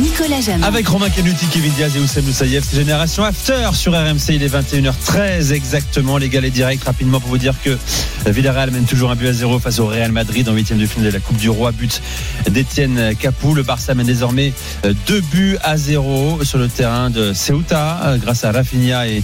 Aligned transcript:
Nicolas 0.00 0.40
Jamin. 0.40 0.66
Avec 0.66 0.88
Romain 0.88 1.10
Canuti, 1.10 1.46
Kevin 1.52 1.72
Diaz 1.72 1.96
et 1.96 2.00
Oussem 2.00 2.24
c'est 2.32 2.74
Génération 2.74 3.24
After 3.24 3.70
sur 3.74 3.92
RMC. 3.92 4.30
Il 4.30 4.42
est 4.42 4.48
21h13 4.54 5.52
exactement. 5.52 6.16
Les 6.16 6.28
gars, 6.28 6.40
les 6.40 6.50
directs 6.50 6.84
rapidement 6.84 7.20
pour 7.20 7.30
vous 7.30 7.38
dire 7.38 7.54
que 7.62 7.76
Villarreal 8.26 8.70
mène 8.70 8.84
toujours 8.84 9.10
un 9.10 9.16
but 9.16 9.28
à 9.28 9.32
zéro 9.32 9.58
face 9.58 9.78
au 9.78 9.86
Real 9.86 10.12
Madrid 10.12 10.48
en 10.48 10.52
huitième 10.52 10.78
de 10.78 10.86
finale 10.86 11.08
de 11.10 11.14
la 11.14 11.20
Coupe 11.20 11.36
du 11.36 11.50
Roi. 11.50 11.72
But 11.72 12.00
d'Etienne 12.48 13.14
Capou. 13.18 13.54
Le 13.54 13.62
Barça 13.62 13.94
mène 13.94 14.06
désormais 14.06 14.52
deux 15.06 15.20
buts 15.20 15.56
à 15.62 15.76
zéro 15.76 16.38
sur 16.44 16.58
le 16.58 16.68
terrain 16.68 17.10
de 17.10 17.32
Ceuta 17.32 18.16
grâce 18.20 18.44
à 18.44 18.52
Rafinha 18.52 19.06
et 19.08 19.22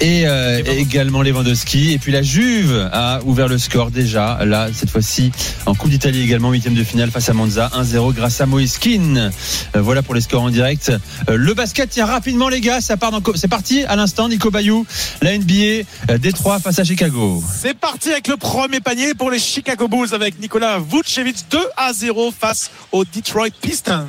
et, 0.00 0.26
euh, 0.26 0.62
également 0.64 1.22
Lewandowski. 1.22 1.92
Et 1.92 1.98
puis 1.98 2.12
la 2.12 2.22
Juve 2.22 2.88
a 2.92 3.20
ouvert 3.24 3.48
le 3.48 3.58
score 3.58 3.90
déjà, 3.90 4.44
là, 4.44 4.68
cette 4.72 4.90
fois-ci, 4.90 5.32
en 5.66 5.74
Coupe 5.74 5.90
d'Italie 5.90 6.22
également, 6.22 6.50
huitième 6.50 6.74
de 6.74 6.84
finale 6.84 7.10
face 7.10 7.28
à 7.28 7.32
Monza, 7.32 7.70
1-0 7.74 8.12
grâce 8.14 8.40
à 8.40 8.46
Moiskin. 8.46 9.30
Euh, 9.76 9.80
voilà 9.80 10.02
pour 10.02 10.14
les 10.14 10.20
scores 10.20 10.42
en 10.42 10.50
direct. 10.50 10.92
Euh, 11.28 11.36
le 11.36 11.54
basket, 11.54 11.90
tiens, 11.90 12.06
rapidement 12.06 12.48
les 12.48 12.60
gars, 12.60 12.80
ça 12.80 12.96
part 12.96 13.10
dans... 13.10 13.20
c'est 13.34 13.48
parti 13.48 13.84
à 13.84 13.96
l'instant, 13.96 14.28
Nico 14.28 14.50
Bayou, 14.50 14.86
la 15.22 15.36
NBA, 15.36 15.52
euh, 16.10 16.18
Détroit 16.18 16.58
face 16.60 16.78
à 16.78 16.84
Chicago. 16.84 17.42
C'est 17.60 17.74
parti 17.74 18.10
avec 18.10 18.28
le 18.28 18.36
premier 18.36 18.80
panier 18.80 19.14
pour 19.14 19.30
les 19.30 19.38
Chicago 19.38 19.88
Bulls 19.88 20.14
avec 20.14 20.40
Nicolas 20.40 20.78
Vucevic 20.78 21.44
2 21.50 21.58
à 21.76 21.92
0 21.92 22.32
face 22.38 22.70
aux 22.92 23.04
Detroit 23.04 23.48
Pistons. 23.60 24.08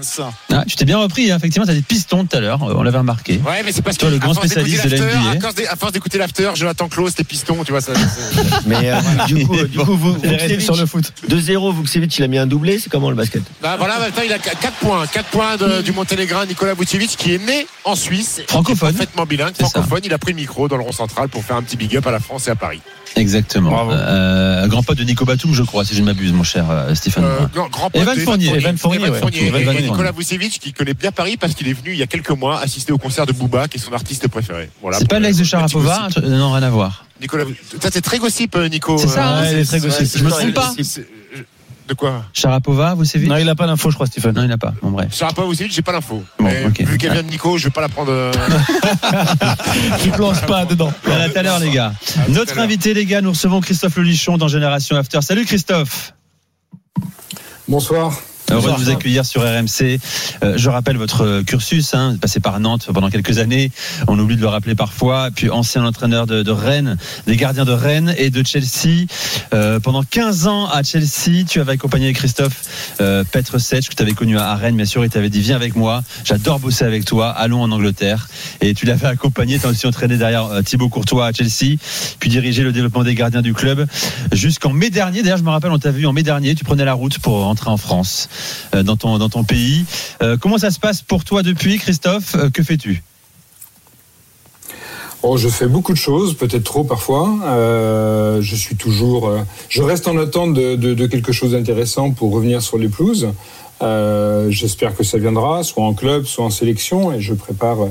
Ah, 0.51 0.63
tu 0.67 0.75
t'es 0.75 0.85
bien 0.85 0.97
repris, 0.97 1.31
hein, 1.31 1.37
effectivement, 1.37 1.65
t'as 1.65 1.73
des 1.73 1.81
pistons 1.81 2.25
tout 2.25 2.37
à 2.37 2.39
l'heure, 2.39 2.61
on 2.61 2.83
l'avait 2.83 2.97
remarqué. 2.97 3.39
Ouais, 3.45 3.63
mais 3.63 3.71
c'est 3.71 3.81
parce 3.81 3.97
que 3.97 4.01
Toi, 4.01 4.09
le 4.11 4.17
grand 4.17 4.33
spécialiste 4.33 4.85
de 4.85 4.95
la 4.95 4.97
NBA. 4.97 5.47
à 5.47 5.71
À 5.71 5.75
force 5.79 5.91
d'écouter 5.93 6.17
l'after, 6.17 6.51
Jonathan 6.55 6.87
Klaus, 6.87 7.13
les 7.17 7.23
pistons, 7.23 7.63
tu 7.63 7.71
vois 7.71 7.81
ça. 7.81 7.93
Mais 8.67 8.91
euh, 8.91 8.95
du 9.27 9.45
coup, 9.47 9.55
du 9.65 9.77
coup 9.79 9.95
vous, 9.97 10.13
Vukcevic, 10.13 10.61
sur 10.61 10.75
le 10.75 10.85
foot. 10.85 11.11
2-0, 11.29 11.73
Vukcevic, 11.75 12.17
il 12.17 12.23
a 12.23 12.27
mis 12.27 12.37
un 12.37 12.47
doublé, 12.47 12.79
c'est 12.79 12.89
comment 12.89 13.09
le 13.09 13.15
basket? 13.15 13.41
Bah, 13.61 13.75
voilà, 13.77 13.99
maintenant 13.99 14.23
il 14.25 14.31
a 14.33 14.39
4 14.39 14.71
points. 14.81 15.07
4 15.07 15.25
points 15.29 15.57
de- 15.57 15.81
du 15.81 15.91
Monténégrin 15.91 16.45
Nicolas 16.45 16.73
Vucevic 16.73 17.15
qui 17.17 17.33
est 17.33 17.45
né 17.45 17.65
en 17.85 17.95
Suisse. 17.95 18.41
Francophone. 18.47 18.91
Parfaitement 18.93 19.25
bilingue, 19.25 19.53
ça. 19.57 19.65
francophone. 19.67 20.01
Il 20.03 20.13
a 20.13 20.17
pris 20.17 20.31
le 20.33 20.37
micro 20.37 20.67
dans 20.67 20.77
le 20.77 20.83
rond 20.83 20.91
central 20.91 21.29
pour 21.29 21.43
faire 21.43 21.55
un 21.55 21.63
petit 21.63 21.77
big 21.77 21.95
up 21.95 22.05
à 22.07 22.11
la 22.11 22.19
France 22.19 22.47
et 22.47 22.51
à 22.51 22.55
Paris. 22.55 22.81
Exactement. 23.15 23.71
Bravo. 23.71 23.91
Euh, 23.91 24.67
grand 24.67 24.83
pote 24.83 24.97
de 24.99 25.03
Nico 25.03 25.25
Batum, 25.25 25.51
je 25.53 25.63
crois, 25.63 25.83
si 25.83 25.95
je 25.95 26.01
ne 26.01 26.05
m'abuse, 26.05 26.31
mon 26.31 26.43
cher 26.43 26.65
euh, 26.69 26.93
Stéphane. 26.93 27.23
Euh, 27.25 27.39
grand, 27.53 27.67
grand 27.67 27.89
pote 27.89 28.01
Evan 28.03 28.15
de 28.15 28.21
Fournier, 28.21 28.53
Evan 28.55 28.77
Fournier, 28.77 29.09
ouais. 29.09 29.19
Fournier. 29.19 29.47
Evan 29.47 29.61
Et- 29.61 29.65
Fournier. 29.65 29.79
et 29.79 29.89
Nicolas 29.89 30.11
Vucevic 30.11 30.59
qui 30.59 30.73
connaît 30.73 30.93
bien 30.93 31.11
Paris 31.11 31.35
parce 31.35 31.55
qu'il 31.55 31.67
est 31.67 31.73
venu 31.73 31.91
il 31.93 31.97
y 31.97 32.03
a 32.03 32.07
quelques 32.07 32.29
mois 32.29 32.59
assister 32.59 32.91
au 32.91 32.99
concert 32.99 33.25
de 33.25 33.31
Booba 33.31 33.67
qui 33.67 33.77
est 33.77 33.81
son 33.81 33.93
artiste 33.93 34.27
préféré. 34.27 34.69
Voilà, 34.81 34.99
c'est 34.99 35.09
pas 35.09 35.17
le- 35.19 35.25
l'ex 35.25 35.37
de 35.37 35.43
le 35.43 35.47
petit 35.49 35.68
Sharapova 35.69 36.09
Non, 36.27 36.51
rien 36.53 36.63
à 36.63 36.69
voir. 36.69 37.05
Nicolas, 37.21 37.45
ça 37.81 37.89
c'est 37.91 38.01
très 38.01 38.17
gossip, 38.17 38.55
Nico. 38.57 38.97
C'est 38.97 39.07
ça, 39.07 39.43
c'est 39.45 39.65
très 39.65 39.79
gossip. 39.79 40.17
Je 40.17 40.23
me 40.23 40.29
trompe 40.29 40.53
pas 40.53 40.73
De 41.87 41.93
quoi 41.93 42.23
Sharapova, 42.33 42.93
vous 42.93 43.03
savez 43.03 43.27
Non, 43.27 43.37
il 43.37 43.45
n'a 43.45 43.55
pas 43.55 43.65
d'info, 43.67 43.89
je 43.89 43.95
crois, 43.95 44.05
Stéphane. 44.07 44.35
Non, 44.35 44.43
il 44.43 44.47
n'a 44.47 44.57
pas. 44.57 44.73
Bon, 44.81 44.91
bref. 44.91 45.13
Sharapova 45.13 45.49
Vucevic, 45.49 45.71
j'ai 45.73 45.81
pas 45.81 45.91
l'info. 45.91 46.23
Bon. 46.39 46.47
Vu 46.79 46.97
qu'elle 46.97 47.11
vient 47.13 47.23
de 47.23 47.29
Nico, 47.29 47.57
je 47.57 47.65
vais 47.65 47.69
pas 47.71 47.81
la 47.81 47.89
prendre. 47.89 48.11
euh, 48.11 48.31
Tu 50.03 50.09
plonges 50.11 50.45
pas 50.45 50.65
dedans. 50.65 50.93
À 51.05 51.29
tout 51.29 51.37
à 51.39 51.43
l'heure, 51.43 51.59
les 51.59 51.71
gars. 51.71 51.87
À 51.87 52.25
tout 52.25 52.31
à 52.31 52.33
Notre 52.33 52.59
invité, 52.59 52.93
les 52.93 53.05
gars, 53.05 53.21
nous 53.21 53.31
recevons 53.31 53.59
Christophe 53.59 53.97
Lelichon 53.97 54.37
dans 54.37 54.47
Génération 54.47 54.95
After. 54.95 55.21
Salut 55.21 55.45
Christophe. 55.45 56.13
Bonsoir. 57.67 58.13
Heureux 58.51 58.71
de 58.71 58.77
vous 58.77 58.89
accueillir 58.89 59.25
sur 59.25 59.41
RMC. 59.41 59.99
Euh, 60.43 60.53
je 60.57 60.69
rappelle 60.69 60.97
votre 60.97 61.41
cursus, 61.41 61.93
hein, 61.93 62.17
passé 62.19 62.39
par 62.39 62.59
Nantes 62.59 62.89
pendant 62.93 63.09
quelques 63.09 63.37
années. 63.37 63.71
On 64.07 64.17
oublie 64.17 64.35
de 64.35 64.41
le 64.41 64.47
rappeler 64.47 64.75
parfois. 64.75 65.29
Puis 65.33 65.49
ancien 65.49 65.85
entraîneur 65.85 66.25
de, 66.25 66.41
de 66.41 66.51
Rennes, 66.51 66.97
des 67.27 67.35
gardiens 67.35 67.65
de 67.65 67.71
Rennes 67.71 68.13
et 68.17 68.29
de 68.29 68.45
Chelsea. 68.45 69.05
Euh, 69.53 69.79
pendant 69.79 70.03
15 70.03 70.47
ans 70.47 70.67
à 70.67 70.83
Chelsea, 70.83 71.45
tu 71.47 71.59
avais 71.59 71.73
accompagné 71.73 72.11
Christophe 72.13 72.95
euh, 73.01 73.23
Petre 73.23 73.59
Setch, 73.59 73.89
que 73.89 73.95
tu 73.95 74.03
avais 74.03 74.13
connu 74.13 74.37
à 74.37 74.55
Rennes, 74.55 74.75
bien 74.75 74.85
sûr. 74.85 75.03
Il 75.05 75.09
t'avait 75.09 75.29
dit 75.29 75.41
viens 75.41 75.55
avec 75.55 75.75
moi. 75.75 76.03
J'adore 76.23 76.59
bosser 76.59 76.85
avec 76.85 77.05
toi. 77.05 77.29
Allons 77.29 77.61
en 77.61 77.71
Angleterre. 77.71 78.27
Et 78.61 78.73
tu 78.73 78.85
l'avais 78.85 79.07
accompagné. 79.07 79.59
Tu 79.59 79.65
as 79.67 79.69
aussi 79.69 79.85
entraîné 79.85 80.17
derrière 80.17 80.45
euh, 80.45 80.61
Thibaut 80.61 80.89
Courtois 80.89 81.27
à 81.27 81.33
Chelsea, 81.33 81.77
puis 82.19 82.29
dirigé 82.29 82.63
le 82.63 82.71
développement 82.71 83.03
des 83.03 83.15
gardiens 83.15 83.41
du 83.41 83.53
club 83.53 83.85
jusqu'en 84.31 84.73
mai 84.73 84.89
dernier. 84.89 85.21
D'ailleurs, 85.21 85.37
je 85.37 85.43
me 85.43 85.49
rappelle, 85.49 85.71
on 85.71 85.79
t'a 85.79 85.91
vu 85.91 86.05
en 86.07 86.13
mai 86.13 86.23
dernier. 86.23 86.55
Tu 86.55 86.63
prenais 86.63 86.85
la 86.85 86.93
route 86.93 87.19
pour 87.19 87.43
rentrer 87.43 87.69
en 87.69 87.77
France 87.77 88.29
dans 88.83 88.95
ton 88.97 89.17
dans 89.17 89.29
ton 89.29 89.43
pays. 89.43 89.85
Euh, 90.21 90.37
comment 90.37 90.57
ça 90.57 90.71
se 90.71 90.79
passe 90.79 91.01
pour 91.01 91.23
toi 91.23 91.43
depuis, 91.43 91.77
Christophe 91.79 92.35
Euh, 92.35 92.49
Que 92.49 92.63
fais-tu 92.63 93.03
Oh, 95.21 95.35
je 95.35 95.49
fais 95.49 95.67
beaucoup 95.67 95.91
de 95.91 95.97
choses, 95.97 96.33
peut-être 96.33 96.63
trop 96.63 96.85
parfois. 96.85 97.29
Euh, 97.43 98.41
je 98.41 98.55
suis 98.55 98.75
toujours. 98.77 99.27
euh, 99.27 99.39
je 99.67 99.81
reste 99.83 100.07
en 100.07 100.17
attente 100.17 100.53
de, 100.53 101.07
quelque 101.07 101.33
chose 101.33 101.51
d'intéressant 101.51 102.11
pour 102.11 102.31
revenir 102.31 102.61
sur 102.61 102.77
les 102.77 102.87
pelouses. 102.87 103.27
Euh, 103.81 104.49
J'espère 104.49 104.95
que 104.95 105.03
ça 105.03 105.17
viendra, 105.17 105.63
soit 105.63 105.83
en 105.83 105.93
club, 105.93 106.25
soit 106.25 106.45
en 106.45 106.49
sélection, 106.49 107.11
et 107.11 107.19
je 107.19 107.33
prépare. 107.33 107.83
euh, 107.83 107.89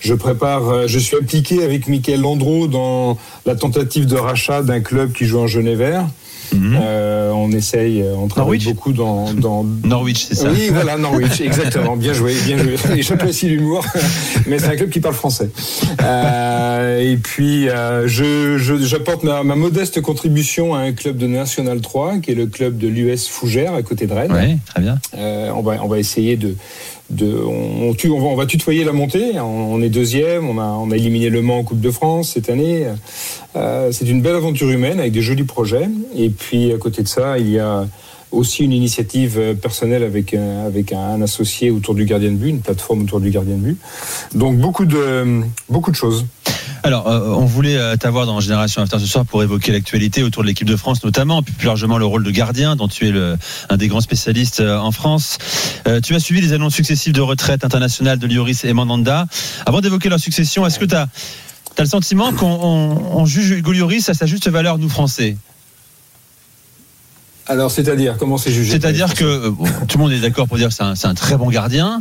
Je 0.00 0.14
prépare. 0.14 0.68
euh, 0.68 0.86
Je 0.88 0.98
suis 0.98 1.16
impliqué 1.16 1.62
avec 1.62 1.86
Michael 1.86 2.20
Landreau 2.22 2.66
dans 2.66 3.18
la 3.46 3.54
tentative 3.54 4.06
de 4.06 4.16
rachat 4.16 4.62
d'un 4.62 4.80
club 4.80 5.12
qui 5.12 5.26
joue 5.26 5.38
en 5.38 5.46
Genève 5.46 6.04
vert. 6.58 6.80
Euh, 6.82 7.30
on 7.32 7.50
essaye, 7.52 8.02
euh, 8.02 8.14
on 8.16 8.26
travaille 8.28 8.58
Norwich 8.58 8.64
beaucoup 8.66 8.92
dans, 8.92 9.32
dans, 9.32 9.64
Norwich, 9.84 10.26
c'est 10.28 10.34
ça 10.34 10.50
Oui, 10.50 10.68
voilà, 10.72 10.96
Norwich, 10.96 11.40
exactement. 11.40 11.96
Bien 11.96 12.12
joué, 12.12 12.34
bien 12.46 12.58
joué. 12.58 12.76
Et 12.96 13.02
J'apprécie 13.02 13.48
l'humour, 13.48 13.84
mais 14.46 14.58
c'est 14.58 14.68
un 14.68 14.76
club 14.76 14.90
qui 14.90 15.00
parle 15.00 15.14
français. 15.14 15.50
Euh, 16.02 17.00
et 17.00 17.16
puis, 17.16 17.68
euh, 17.68 18.06
je, 18.06 18.58
je- 18.58 18.76
j'apporte 18.84 19.22
ma, 19.24 19.42
ma 19.42 19.56
modeste 19.56 20.00
contribution 20.00 20.74
à 20.74 20.78
un 20.80 20.92
club 20.92 21.16
de 21.16 21.26
National 21.26 21.80
3, 21.80 22.18
qui 22.18 22.32
est 22.32 22.34
le 22.34 22.46
club 22.46 22.78
de 22.78 22.88
l'US 22.88 23.28
Fougères, 23.28 23.74
à 23.74 23.82
côté 23.82 24.06
de 24.06 24.12
Rennes. 24.12 24.32
Oui, 24.34 24.58
très 24.66 24.80
bien. 24.82 24.98
Euh, 25.16 25.50
on, 25.54 25.62
va, 25.62 25.76
on 25.82 25.88
va 25.88 25.98
essayer 25.98 26.36
de. 26.36 26.54
De 27.10 27.34
on, 27.34 27.90
on, 27.90 27.94
tu- 27.94 28.08
on 28.10 28.18
va, 28.18 28.26
on 28.26 28.36
va 28.36 28.46
tutoyer 28.46 28.84
la 28.84 28.92
montée. 28.92 29.38
On, 29.40 29.80
est 29.82 29.88
deuxième. 29.88 30.48
On 30.48 30.58
a, 30.58 30.64
on 30.64 30.90
a 30.90 30.96
éliminé 30.96 31.28
Le 31.30 31.42
Mans 31.42 31.58
en 31.58 31.64
Coupe 31.64 31.80
de 31.80 31.90
France 31.90 32.30
cette 32.34 32.48
année. 32.48 32.86
Euh, 33.56 33.92
c'est 33.92 34.08
une 34.08 34.22
belle 34.22 34.36
aventure 34.36 34.70
humaine 34.70 34.98
avec 35.00 35.12
des 35.12 35.22
jolis 35.22 35.44
projets. 35.44 35.88
Et 36.16 36.30
puis, 36.30 36.72
à 36.72 36.78
côté 36.78 37.02
de 37.02 37.08
ça, 37.08 37.38
il 37.38 37.50
y 37.50 37.58
a 37.58 37.86
aussi 38.32 38.64
une 38.64 38.72
initiative 38.72 39.38
euh, 39.38 39.54
personnelle 39.54 40.02
avec, 40.02 40.34
un- 40.34 40.64
avec 40.66 40.92
un, 40.92 40.98
un 40.98 41.22
associé 41.22 41.70
autour 41.70 41.94
du 41.94 42.04
gardien 42.04 42.30
de 42.30 42.36
but, 42.36 42.48
une 42.50 42.60
plateforme 42.60 43.02
autour 43.02 43.20
du 43.20 43.30
gardien 43.30 43.54
de 43.56 43.60
but. 43.60 43.78
Donc, 44.34 44.56
beaucoup 44.58 44.86
de, 44.86 45.42
beaucoup 45.68 45.90
de 45.90 45.96
choses. 45.96 46.24
Alors, 46.84 47.08
euh, 47.08 47.30
on 47.30 47.46
voulait 47.46 47.78
euh, 47.78 47.96
t'avoir 47.96 48.26
dans 48.26 48.40
Génération 48.40 48.82
After 48.82 48.98
ce 48.98 49.06
soir 49.06 49.24
pour 49.24 49.42
évoquer 49.42 49.72
l'actualité 49.72 50.22
autour 50.22 50.42
de 50.42 50.48
l'équipe 50.48 50.68
de 50.68 50.76
France 50.76 51.02
notamment, 51.02 51.42
puis 51.42 51.54
plus 51.54 51.66
largement 51.66 51.96
le 51.96 52.04
rôle 52.04 52.22
de 52.22 52.30
gardien 52.30 52.76
dont 52.76 52.88
tu 52.88 53.08
es 53.08 53.12
un 53.70 53.76
des 53.78 53.88
grands 53.88 54.02
spécialistes 54.02 54.60
euh, 54.60 54.78
en 54.78 54.92
France. 54.92 55.38
Tu 56.02 56.14
as 56.14 56.20
suivi 56.20 56.42
les 56.42 56.52
annonces 56.52 56.74
successives 56.74 57.14
de 57.14 57.22
retraite 57.22 57.64
internationale 57.64 58.18
de 58.18 58.26
Lioris 58.26 58.60
et 58.64 58.72
Mandanda. 58.74 59.26
Avant 59.64 59.80
d'évoquer 59.80 60.10
leur 60.10 60.20
succession, 60.20 60.66
est-ce 60.66 60.78
que 60.78 60.84
tu 60.84 60.94
as, 60.94 61.08
le 61.78 61.86
sentiment 61.86 62.32
qu'on 62.32 62.46
on- 62.46 63.18
on 63.20 63.26
juge 63.26 63.50
Hugo 63.50 63.72
à 64.08 64.14
sa 64.14 64.26
juste 64.26 64.48
valeur, 64.48 64.76
nous 64.78 64.88
Français? 64.90 65.36
Alors, 67.46 67.70
c'est-à-dire, 67.70 68.16
comment 68.18 68.38
c'est 68.38 68.52
jugé? 68.52 68.72
C'est-à-dire 68.72 69.14
que 69.14 69.48
bon, 69.48 69.64
tout 69.86 69.98
le 69.98 70.04
monde 70.04 70.12
est 70.12 70.20
d'accord 70.20 70.48
pour 70.48 70.56
dire 70.56 70.68
que 70.68 70.74
c'est 70.74 71.06
un, 71.06 71.14
très 71.14 71.36
bon 71.36 71.50
gardien, 71.50 72.00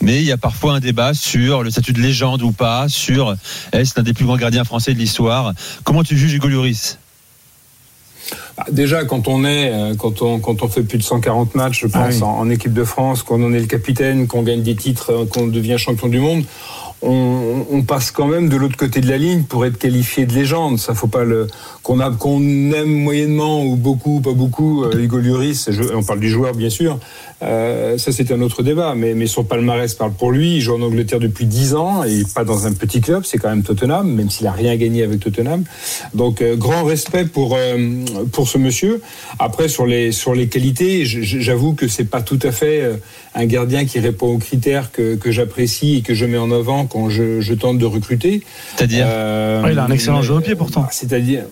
mais 0.00 0.16
il 0.16 0.24
y 0.24 0.32
a 0.32 0.38
parfois 0.38 0.74
un 0.74 0.80
débat 0.80 1.12
sur 1.12 1.62
le 1.62 1.70
statut 1.70 1.92
de 1.92 2.00
légende 2.00 2.42
ou 2.42 2.52
pas, 2.52 2.88
sur 2.88 3.36
est-ce 3.72 3.94
l'un 3.96 4.02
des 4.02 4.14
plus 4.14 4.24
grands 4.24 4.36
gardiens 4.38 4.64
français 4.64 4.94
de 4.94 4.98
l'histoire? 4.98 5.52
Comment 5.84 6.02
tu 6.02 6.16
juges 6.16 6.32
Hugo 6.32 6.48
Lloris? 6.48 6.98
Bah, 8.56 8.64
Déjà, 8.70 9.04
quand 9.04 9.28
on 9.28 9.44
est, 9.44 9.70
euh, 9.72 9.94
quand 9.94 10.22
on, 10.22 10.38
quand 10.38 10.62
on 10.62 10.68
fait 10.68 10.82
plus 10.82 10.98
de 10.98 11.02
140 11.02 11.54
matchs, 11.54 11.80
je 11.82 11.86
pense, 11.86 12.16
oui. 12.16 12.22
en, 12.22 12.38
en 12.38 12.50
équipe 12.50 12.72
de 12.72 12.84
France, 12.84 13.22
qu'on 13.22 13.42
en 13.44 13.52
est 13.52 13.60
le 13.60 13.66
capitaine, 13.66 14.26
qu'on 14.26 14.42
gagne 14.42 14.62
des 14.62 14.74
titres, 14.74 15.12
euh, 15.12 15.26
qu'on 15.26 15.46
devient 15.46 15.76
champion 15.78 16.08
du 16.08 16.18
monde, 16.18 16.44
on, 17.02 17.82
passe 17.82 18.10
quand 18.10 18.26
même 18.26 18.48
de 18.48 18.56
l'autre 18.56 18.76
côté 18.76 19.00
de 19.00 19.08
la 19.08 19.16
ligne 19.18 19.42
pour 19.44 19.64
être 19.64 19.78
qualifié 19.78 20.26
de 20.26 20.32
légende. 20.32 20.78
Ça 20.78 20.94
faut 20.94 21.06
pas 21.06 21.24
le 21.24 21.46
qu'on 21.82 22.00
aime 22.00 23.02
moyennement 23.02 23.64
ou 23.64 23.76
beaucoup, 23.76 24.20
pas 24.20 24.32
beaucoup. 24.32 24.84
euh, 24.84 24.98
Hugo 24.98 25.18
Lloris, 25.18 25.68
je- 25.70 25.94
on 25.94 26.02
parle 26.02 26.20
du 26.20 26.28
joueur 26.28 26.54
bien 26.54 26.70
sûr. 26.70 26.98
Euh, 27.42 27.98
ça 27.98 28.10
c'est 28.10 28.32
un 28.32 28.40
autre 28.40 28.62
débat, 28.62 28.94
mais 28.96 29.14
mais 29.14 29.26
son 29.26 29.44
palmarès 29.44 29.94
parle 29.94 30.12
pour 30.12 30.32
lui. 30.32 30.56
Il 30.56 30.60
joue 30.60 30.74
en 30.74 30.82
Angleterre 30.82 31.20
depuis 31.20 31.46
10 31.46 31.74
ans 31.74 32.02
et 32.02 32.22
pas 32.34 32.44
dans 32.44 32.66
un 32.66 32.72
petit 32.72 33.00
club. 33.00 33.22
C'est 33.24 33.38
quand 33.38 33.48
même 33.48 33.62
Tottenham, 33.62 34.12
même 34.12 34.28
s'il 34.28 34.46
a 34.46 34.52
rien 34.52 34.74
gagné 34.76 35.02
avec 35.04 35.20
Tottenham. 35.20 35.64
Donc 36.14 36.42
euh, 36.42 36.56
grand 36.56 36.84
respect 36.84 37.26
pour 37.26 37.54
euh, 37.56 37.78
pour 38.32 38.48
ce 38.48 38.58
monsieur. 38.58 39.00
Après 39.38 39.68
sur 39.68 39.86
les 39.86 40.10
sur 40.12 40.34
les 40.34 40.48
qualités, 40.48 41.04
j'avoue 41.04 41.74
que 41.74 41.86
c'est 41.86 42.04
pas 42.04 42.22
tout 42.22 42.40
à 42.42 42.50
fait 42.50 42.82
un 43.34 43.46
gardien 43.46 43.84
qui 43.84 44.00
répond 44.00 44.34
aux 44.34 44.38
critères 44.38 44.90
que, 44.90 45.14
que 45.14 45.30
j'apprécie 45.30 45.96
et 45.96 46.02
que 46.02 46.14
je 46.14 46.26
mets 46.26 46.38
en 46.38 46.50
avant 46.50 46.86
quand 46.86 47.08
je, 47.08 47.40
je 47.40 47.54
tente 47.54 47.78
de 47.78 47.86
recruter. 47.86 48.42
C'est-à-dire? 48.76 49.06
Euh, 49.08 49.62
Ouais, 49.62 49.72
il 49.72 49.78
a 49.78 49.84
un 49.84 49.90
excellent 49.90 50.22
jeu 50.22 50.34
au 50.34 50.40
pied, 50.40 50.54
pourtant. 50.54 50.86
C'est-à-dire. 50.90 51.44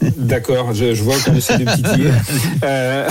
D'accord, 0.16 0.72
je, 0.74 0.94
je 0.94 1.02
vois 1.02 1.16
qu'on 1.24 1.34
essaie 1.34 1.58
de 1.58 1.70
titiller. 1.70 2.10
Euh, 2.64 3.08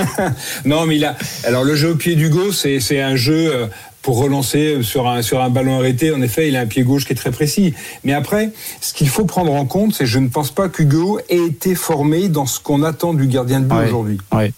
non, 0.64 0.86
mais 0.86 0.96
il 0.96 1.04
a. 1.04 1.16
Alors, 1.44 1.64
le 1.64 1.74
jeu 1.74 1.90
au 1.90 1.94
pied 1.96 2.14
d'Hugo, 2.14 2.52
c'est 2.52 2.78
c'est 2.80 3.00
un 3.00 3.16
jeu 3.16 3.52
euh, 3.54 3.66
pour 4.02 4.18
relancer 4.18 4.78
sur 4.82 5.08
un, 5.08 5.22
sur 5.22 5.40
un 5.42 5.50
ballon 5.50 5.78
arrêté. 5.78 6.12
En 6.12 6.22
effet, 6.22 6.48
il 6.48 6.56
a 6.56 6.60
un 6.60 6.66
pied 6.66 6.82
gauche 6.84 7.04
qui 7.06 7.12
est 7.12 7.16
très 7.16 7.30
précis. 7.32 7.74
Mais 8.04 8.12
après, 8.12 8.50
ce 8.80 8.92
qu'il 8.94 9.08
faut 9.08 9.24
prendre 9.24 9.52
en 9.52 9.64
compte, 9.66 9.94
c'est 9.94 10.04
que 10.04 10.10
je 10.10 10.18
ne 10.18 10.28
pense 10.28 10.50
pas 10.52 10.68
qu'Hugo 10.68 11.18
ait 11.28 11.44
été 11.46 11.74
formé 11.74 12.28
dans 12.28 12.46
ce 12.46 12.60
qu'on 12.60 12.82
attend 12.82 13.14
du 13.14 13.26
gardien 13.26 13.60
de 13.60 13.64
but 13.66 13.74
Ouais. 13.76 13.86
aujourd'hui. 13.86 14.18
Ouais. 14.32 14.52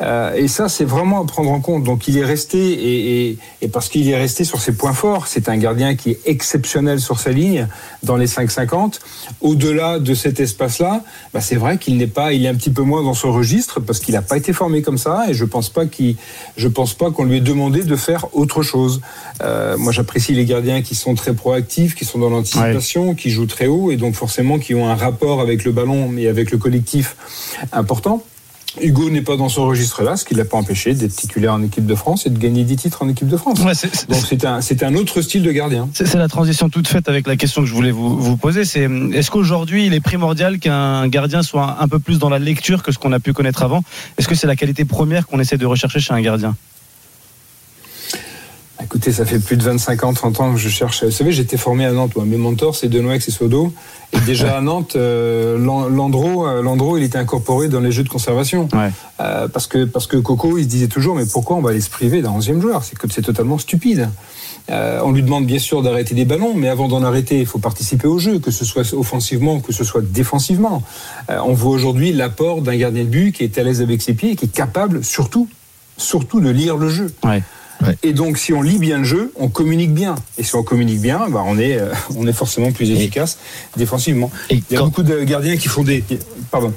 Euh, 0.00 0.34
et 0.34 0.48
ça, 0.48 0.68
c'est 0.68 0.84
vraiment 0.84 1.22
à 1.22 1.26
prendre 1.26 1.50
en 1.50 1.60
compte. 1.60 1.84
Donc, 1.84 2.08
il 2.08 2.16
est 2.18 2.24
resté, 2.24 2.58
et, 2.58 3.28
et, 3.28 3.38
et 3.62 3.68
parce 3.68 3.88
qu'il 3.88 4.08
est 4.08 4.16
resté 4.16 4.44
sur 4.44 4.60
ses 4.60 4.72
points 4.72 4.92
forts, 4.92 5.26
c'est 5.26 5.48
un 5.48 5.56
gardien 5.56 5.94
qui 5.94 6.10
est 6.10 6.20
exceptionnel 6.26 7.00
sur 7.00 7.20
sa 7.20 7.30
ligne, 7.30 7.68
dans 8.02 8.16
les 8.16 8.26
5,50. 8.26 8.98
Au-delà 9.40 9.98
de 9.98 10.14
cet 10.14 10.40
espace-là, 10.40 11.02
bah, 11.34 11.40
c'est 11.40 11.56
vrai 11.56 11.78
qu'il 11.78 11.96
n'est 11.96 12.06
pas, 12.06 12.32
il 12.32 12.44
est 12.46 12.48
un 12.48 12.54
petit 12.54 12.70
peu 12.70 12.82
moins 12.82 13.02
dans 13.02 13.14
son 13.14 13.32
registre, 13.32 13.80
parce 13.80 14.00
qu'il 14.00 14.14
n'a 14.14 14.22
pas 14.22 14.36
été 14.36 14.52
formé 14.52 14.82
comme 14.82 14.98
ça, 14.98 15.26
et 15.28 15.34
je 15.34 15.44
pense 15.44 15.68
pas 15.68 15.86
qu'il, 15.86 16.16
je 16.56 16.68
pense 16.68 16.94
pas 16.94 17.10
qu'on 17.10 17.24
lui 17.24 17.36
ait 17.36 17.40
demandé 17.40 17.82
de 17.82 17.96
faire 17.96 18.26
autre 18.34 18.62
chose. 18.62 19.00
Euh, 19.42 19.76
moi, 19.76 19.92
j'apprécie 19.92 20.32
les 20.32 20.44
gardiens 20.44 20.82
qui 20.82 20.94
sont 20.94 21.14
très 21.14 21.34
proactifs, 21.34 21.94
qui 21.94 22.04
sont 22.04 22.18
dans 22.18 22.30
l'anticipation, 22.30 23.14
qui 23.14 23.30
jouent 23.30 23.46
très 23.46 23.66
haut, 23.66 23.90
et 23.90 23.96
donc 23.96 24.14
forcément 24.14 24.58
qui 24.58 24.74
ont 24.74 24.88
un 24.88 24.94
rapport 24.94 25.40
avec 25.40 25.64
le 25.64 25.72
ballon, 25.72 26.08
mais 26.08 26.26
avec 26.26 26.50
le 26.50 26.58
collectif 26.58 27.16
important. 27.72 28.24
Hugo 28.80 29.10
n'est 29.10 29.22
pas 29.22 29.36
dans 29.36 29.48
ce 29.48 29.58
registre-là, 29.60 30.16
ce 30.16 30.24
qui 30.24 30.34
ne 30.34 30.38
l'a 30.38 30.44
pas 30.44 30.56
empêché 30.56 30.94
d'être 30.94 31.14
titulaire 31.14 31.52
en 31.54 31.62
équipe 31.62 31.86
de 31.86 31.94
France 31.94 32.26
et 32.26 32.30
de 32.30 32.38
gagner 32.38 32.64
10 32.64 32.76
titres 32.76 33.02
en 33.02 33.08
équipe 33.08 33.28
de 33.28 33.36
France. 33.36 33.60
Ouais, 33.60 33.74
c'est- 33.74 34.08
Donc 34.10 34.22
c'est 34.28 34.44
un, 34.44 34.60
c'est 34.60 34.82
un 34.82 34.94
autre 34.94 35.22
style 35.22 35.42
de 35.42 35.50
gardien. 35.52 35.88
C'est 35.92 36.06
c'est 36.06 36.18
la 36.18 36.28
transition 36.28 36.68
toute 36.68 36.86
faite 36.88 37.08
avec 37.08 37.26
la 37.26 37.36
question 37.36 37.62
que 37.62 37.68
je 37.68 37.74
voulais 37.74 37.90
vous, 37.90 38.18
vous 38.18 38.36
poser. 38.36 38.64
C'est 38.64 38.88
est-ce 39.12 39.30
qu'aujourd'hui 39.30 39.86
il 39.86 39.94
est 39.94 40.00
primordial 40.00 40.58
qu'un 40.58 41.08
gardien 41.08 41.42
soit 41.42 41.76
un 41.80 41.88
peu 41.88 41.98
plus 41.98 42.18
dans 42.18 42.28
la 42.30 42.38
lecture 42.38 42.82
que 42.82 42.92
ce 42.92 42.98
qu'on 42.98 43.12
a 43.12 43.20
pu 43.20 43.32
connaître 43.32 43.62
avant? 43.62 43.82
Est-ce 44.18 44.28
que 44.28 44.34
c'est 44.34 44.46
la 44.46 44.56
qualité 44.56 44.84
première 44.84 45.26
qu'on 45.26 45.40
essaie 45.40 45.56
de 45.58 45.66
rechercher 45.66 45.98
chez 46.00 46.12
un 46.14 46.20
gardien? 46.20 46.54
Écoutez, 48.92 49.12
ça 49.12 49.24
fait 49.24 49.38
plus 49.38 49.56
de 49.56 49.62
25 49.62 50.02
ans, 50.02 50.12
30 50.12 50.40
ans 50.40 50.52
que 50.52 50.58
je 50.58 50.68
cherche. 50.68 51.04
Vous 51.04 51.12
savez, 51.12 51.30
j'étais 51.30 51.56
formé 51.56 51.84
à 51.84 51.92
Nantes. 51.92 52.16
Moi. 52.16 52.24
Mes 52.24 52.36
mentors, 52.36 52.74
c'est 52.74 52.88
Denoex 52.88 53.28
et 53.28 53.30
Sodo. 53.30 53.72
Et 54.12 54.18
déjà 54.22 54.56
à 54.56 54.60
Nantes, 54.60 54.96
euh, 54.96 55.56
Lan- 55.64 55.86
Landreau, 55.88 56.44
euh, 56.44 56.60
Landreau, 56.60 56.98
il 56.98 57.04
était 57.04 57.16
incorporé 57.18 57.68
dans 57.68 57.78
les 57.78 57.92
jeux 57.92 58.02
de 58.02 58.08
conservation. 58.08 58.68
Ouais. 58.72 58.90
Euh, 59.20 59.46
parce 59.46 59.68
que 59.68 59.84
parce 59.84 60.08
que 60.08 60.16
Coco, 60.16 60.58
il 60.58 60.64
se 60.64 60.68
disait 60.68 60.88
toujours, 60.88 61.14
mais 61.14 61.24
pourquoi 61.24 61.56
on 61.56 61.60
va 61.62 61.70
aller 61.70 61.80
se 61.80 61.88
priver 61.88 62.20
d'un 62.20 62.32
11e 62.36 62.60
joueur? 62.60 62.82
C'est 62.82 62.98
que 62.98 63.06
c'est 63.12 63.22
totalement 63.22 63.58
stupide. 63.58 64.08
Euh, 64.70 65.00
on 65.04 65.12
lui 65.12 65.22
demande 65.22 65.46
bien 65.46 65.60
sûr 65.60 65.82
d'arrêter 65.82 66.16
des 66.16 66.24
ballons, 66.24 66.54
mais 66.54 66.68
avant 66.68 66.88
d'en 66.88 67.04
arrêter, 67.04 67.38
il 67.38 67.46
faut 67.46 67.60
participer 67.60 68.08
au 68.08 68.18
jeu, 68.18 68.40
que 68.40 68.50
ce 68.50 68.64
soit 68.64 68.92
offensivement, 68.92 69.60
que 69.60 69.72
ce 69.72 69.84
soit 69.84 70.02
défensivement. 70.02 70.82
Euh, 71.30 71.38
on 71.46 71.52
voit 71.52 71.70
aujourd'hui 71.70 72.12
l'apport 72.12 72.60
d'un 72.60 72.76
gardien 72.76 73.04
de 73.04 73.08
but 73.08 73.30
qui 73.32 73.44
est 73.44 73.56
à 73.56 73.62
l'aise 73.62 73.82
avec 73.82 74.02
ses 74.02 74.14
pieds 74.14 74.32
et 74.32 74.36
qui 74.36 74.46
est 74.46 74.52
capable, 74.52 75.04
surtout, 75.04 75.48
surtout 75.96 76.40
de 76.40 76.50
lire 76.50 76.76
le 76.76 76.88
jeu. 76.88 77.12
Ouais. 77.24 77.44
Et 78.02 78.12
donc, 78.12 78.38
si 78.38 78.52
on 78.52 78.62
lit 78.62 78.78
bien 78.78 78.98
le 78.98 79.04
jeu, 79.04 79.32
on 79.36 79.48
communique 79.48 79.92
bien. 79.94 80.14
Et 80.38 80.42
si 80.44 80.54
on 80.54 80.62
communique 80.62 81.00
bien, 81.00 81.28
bah, 81.30 81.42
on, 81.46 81.58
est, 81.58 81.78
euh, 81.78 81.92
on 82.16 82.26
est 82.26 82.32
forcément 82.32 82.72
plus 82.72 82.90
efficace 82.90 83.38
défensivement. 83.76 84.30
Et 84.50 84.56
Il 84.56 84.62
y 84.70 84.76
a 84.76 84.78
quand- 84.78 84.86
beaucoup 84.86 85.02
de 85.02 85.20
gardiens 85.24 85.56
qui 85.56 85.68
font 85.68 85.82
des. 85.84 86.04
Pardon. 86.50 86.72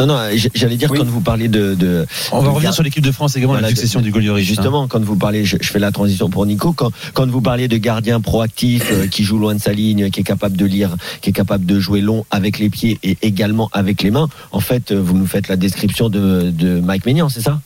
Non, 0.00 0.06
non, 0.06 0.20
j'allais 0.54 0.76
dire 0.76 0.92
Oui. 0.92 0.98
quand 0.98 1.06
vous 1.06 1.20
parlez 1.20 1.48
de. 1.48 1.74
de 1.74 2.06
On 2.30 2.40
va 2.40 2.50
revenir 2.50 2.72
sur 2.72 2.84
l'équipe 2.84 3.02
de 3.02 3.10
France 3.10 3.34
également, 3.34 3.54
la 3.54 3.68
succession 3.68 3.98
de- 3.98 4.04
du 4.04 4.12
Golioris. 4.12 4.44
Justement, 4.46 4.86
quand 4.86 5.02
vous 5.04 5.16
parlez, 5.16 5.44
je, 5.44 5.56
je 5.60 5.68
fais 5.68 5.80
la 5.80 5.90
transition 5.90 6.30
pour 6.30 6.46
Nico, 6.46 6.72
quand, 6.72 6.92
quand 7.14 7.28
vous 7.28 7.40
parliez 7.40 7.66
de 7.66 7.76
gardien 7.78 8.20
proactif 8.20 8.84
euh, 8.92 9.08
qui 9.08 9.24
joue 9.24 9.38
loin 9.38 9.56
de 9.56 9.60
sa 9.60 9.72
ligne, 9.72 10.10
qui 10.10 10.20
est 10.20 10.24
capable 10.24 10.56
de 10.56 10.64
lire, 10.66 10.94
qui 11.20 11.30
est 11.30 11.32
capable 11.32 11.66
de 11.66 11.80
jouer 11.80 12.00
long 12.00 12.24
avec 12.30 12.60
les 12.60 12.70
pieds 12.70 13.00
et 13.02 13.18
également 13.22 13.70
avec 13.72 14.02
les 14.04 14.12
mains, 14.12 14.28
en 14.52 14.60
fait, 14.60 14.92
euh, 14.92 15.00
vous 15.02 15.18
nous 15.18 15.26
faites 15.26 15.48
la 15.48 15.56
description 15.56 16.08
de, 16.08 16.52
de 16.52 16.78
Mike 16.78 17.04
Maignan, 17.04 17.28
c'est 17.28 17.42
ça? 17.42 17.60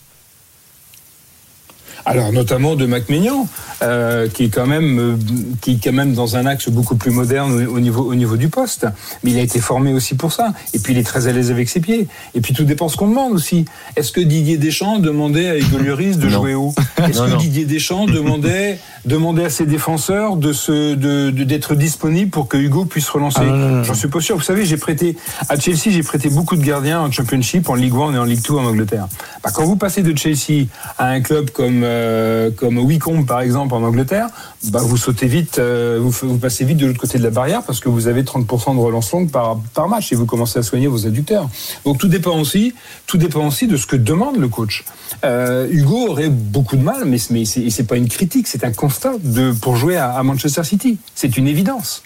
Alors, 2.04 2.32
notamment 2.32 2.74
de 2.74 2.86
Mac 2.86 3.08
Maignan, 3.08 3.46
euh, 3.82 4.28
qui 4.28 4.44
est 4.44 4.48
quand 4.48 4.66
même, 4.66 4.98
euh, 4.98 5.16
qui 5.60 5.72
est 5.72 5.84
quand 5.84 5.92
même 5.92 6.14
dans 6.14 6.36
un 6.36 6.46
axe 6.46 6.68
beaucoup 6.68 6.96
plus 6.96 7.10
moderne 7.10 7.52
au, 7.66 7.76
au 7.76 7.80
niveau, 7.80 8.02
au 8.02 8.14
niveau 8.14 8.36
du 8.36 8.48
poste. 8.48 8.86
Mais 9.22 9.30
il 9.32 9.38
a 9.38 9.42
été 9.42 9.60
formé 9.60 9.92
aussi 9.92 10.14
pour 10.14 10.32
ça. 10.32 10.52
Et 10.74 10.78
puis, 10.78 10.92
il 10.94 10.98
est 10.98 11.04
très 11.04 11.26
à 11.28 11.32
l'aise 11.32 11.50
avec 11.50 11.68
ses 11.68 11.80
pieds. 11.80 12.08
Et 12.34 12.40
puis, 12.40 12.54
tout 12.54 12.64
dépend 12.64 12.88
ce 12.88 12.96
qu'on 12.96 13.08
demande 13.08 13.32
aussi. 13.32 13.64
Est-ce 13.96 14.12
que 14.12 14.20
Didier 14.20 14.56
Deschamps 14.56 14.98
demandait 14.98 15.48
à 15.48 15.56
Hugo 15.58 15.78
Lloris 15.78 16.18
de 16.18 16.26
Non. 16.26 16.30
jouer 16.30 16.54
haut 16.54 16.74
Est-ce 16.98 17.20
que 17.22 17.30
non. 17.30 17.36
Didier 17.36 17.64
Deschamps 17.64 18.06
demandait, 18.06 18.78
demandait 19.04 19.44
à 19.44 19.50
ses 19.50 19.66
défenseurs 19.66 20.36
de 20.36 20.52
se, 20.52 20.94
de, 20.94 21.30
d'être 21.30 21.74
disponibles 21.74 22.30
pour 22.30 22.48
que 22.48 22.56
Hugo 22.56 22.84
puisse 22.84 23.08
relancer 23.08 23.40
Ah. 23.42 23.82
J'en 23.84 23.94
suis 23.94 24.08
pas 24.08 24.20
sûr. 24.20 24.36
Vous 24.36 24.42
savez, 24.42 24.64
j'ai 24.64 24.76
prêté 24.76 25.16
à 25.48 25.58
Chelsea, 25.58 25.90
j'ai 25.90 26.02
prêté 26.02 26.28
beaucoup 26.30 26.56
de 26.56 26.64
gardiens 26.64 27.00
en 27.00 27.10
Championship, 27.10 27.68
en 27.68 27.74
Ligue 27.74 27.94
1 27.94 28.14
et 28.14 28.18
en 28.18 28.24
Ligue 28.24 28.42
2 28.46 28.54
en 28.54 28.64
Angleterre. 28.64 29.06
Bah, 29.42 29.50
quand 29.54 29.64
vous 29.64 29.76
passez 29.76 30.02
de 30.02 30.16
Chelsea 30.16 30.66
à 30.98 31.08
un 31.08 31.20
club 31.20 31.50
comme 31.50 31.82
euh, 31.92 32.50
comme 32.50 32.78
Wycombe 32.78 33.26
par 33.26 33.40
exemple 33.40 33.74
en 33.74 33.82
Angleterre, 33.82 34.28
bah, 34.70 34.80
vous 34.82 34.96
sautez 34.96 35.26
vite, 35.26 35.58
euh, 35.58 35.98
vous, 36.00 36.38
passez 36.38 36.64
vite 36.64 36.78
de 36.78 36.86
l'autre 36.86 37.00
côté 37.00 37.18
de 37.18 37.22
la 37.22 37.30
barrière 37.30 37.62
parce 37.62 37.80
que 37.80 37.88
vous 37.88 38.08
avez 38.08 38.22
30% 38.22 38.74
de 38.74 38.80
relance 38.80 39.12
longue 39.12 39.30
par 39.30 39.58
par 39.74 39.88
match 39.88 40.12
et 40.12 40.16
vous 40.16 40.26
commencez 40.26 40.58
à 40.58 40.62
soigner 40.62 40.86
vos 40.86 41.06
adducteurs. 41.06 41.48
Donc 41.84 41.98
tout 41.98 42.08
dépend 42.08 42.38
aussi, 42.38 42.74
tout 43.06 43.18
dépend 43.18 43.46
aussi 43.46 43.66
de 43.66 43.76
ce 43.76 43.86
que 43.86 43.96
demande 43.96 44.36
le 44.36 44.48
coach. 44.48 44.84
Euh, 45.24 45.68
Hugo 45.70 46.08
aurait 46.08 46.30
beaucoup 46.30 46.76
de 46.76 46.82
mal, 46.82 47.04
mais 47.04 47.18
mais 47.30 47.44
c'est 47.44 47.86
pas 47.86 47.96
une 47.96 48.08
critique, 48.08 48.48
c'est 48.48 48.64
un 48.64 48.72
constat 48.72 49.12
de 49.22 49.52
pour 49.52 49.76
jouer 49.76 49.96
à, 49.96 50.12
à 50.12 50.22
Manchester 50.22 50.64
City. 50.64 50.98
C'est 51.14 51.36
une 51.36 51.46
évidence. 51.46 52.02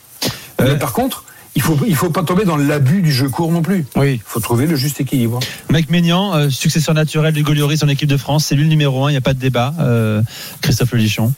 Mais 0.60 0.76
par 0.78 0.92
contre, 0.92 1.24
il 1.56 1.62
faut 1.62 1.76
il 1.87 1.97
faut 1.97 2.11
pas 2.11 2.23
tomber 2.23 2.44
dans 2.44 2.56
l'abus 2.56 3.03
du 3.03 3.11
jeu 3.11 3.29
court 3.29 3.50
non 3.50 3.62
plus. 3.62 3.87
Oui. 3.97 4.14
Il 4.14 4.20
faut 4.25 4.41
trouver 4.41 4.67
le 4.67 4.76
juste 4.76 5.00
équilibre. 5.00 5.41
Mike 5.70 5.91
Maignan, 5.91 6.35
euh, 6.35 6.50
successeur 6.50 6.94
naturel 6.94 7.32
du 7.32 7.43
Golioris 7.43 7.82
en 7.82 7.88
équipe 7.88 8.08
de 8.08 8.17
France, 8.17 8.44
c'est 8.47 8.55
lui 8.55 8.62
le 8.62 8.69
numéro 8.69 9.05
un, 9.05 9.11
il 9.11 9.14
n'y 9.14 9.19
a 9.19 9.23
pas 9.23 9.35
de 9.35 9.41
débat. 9.41 9.75
Euh, 9.81 10.23
Christophe 10.61 10.93
Lelichon. 10.93 11.32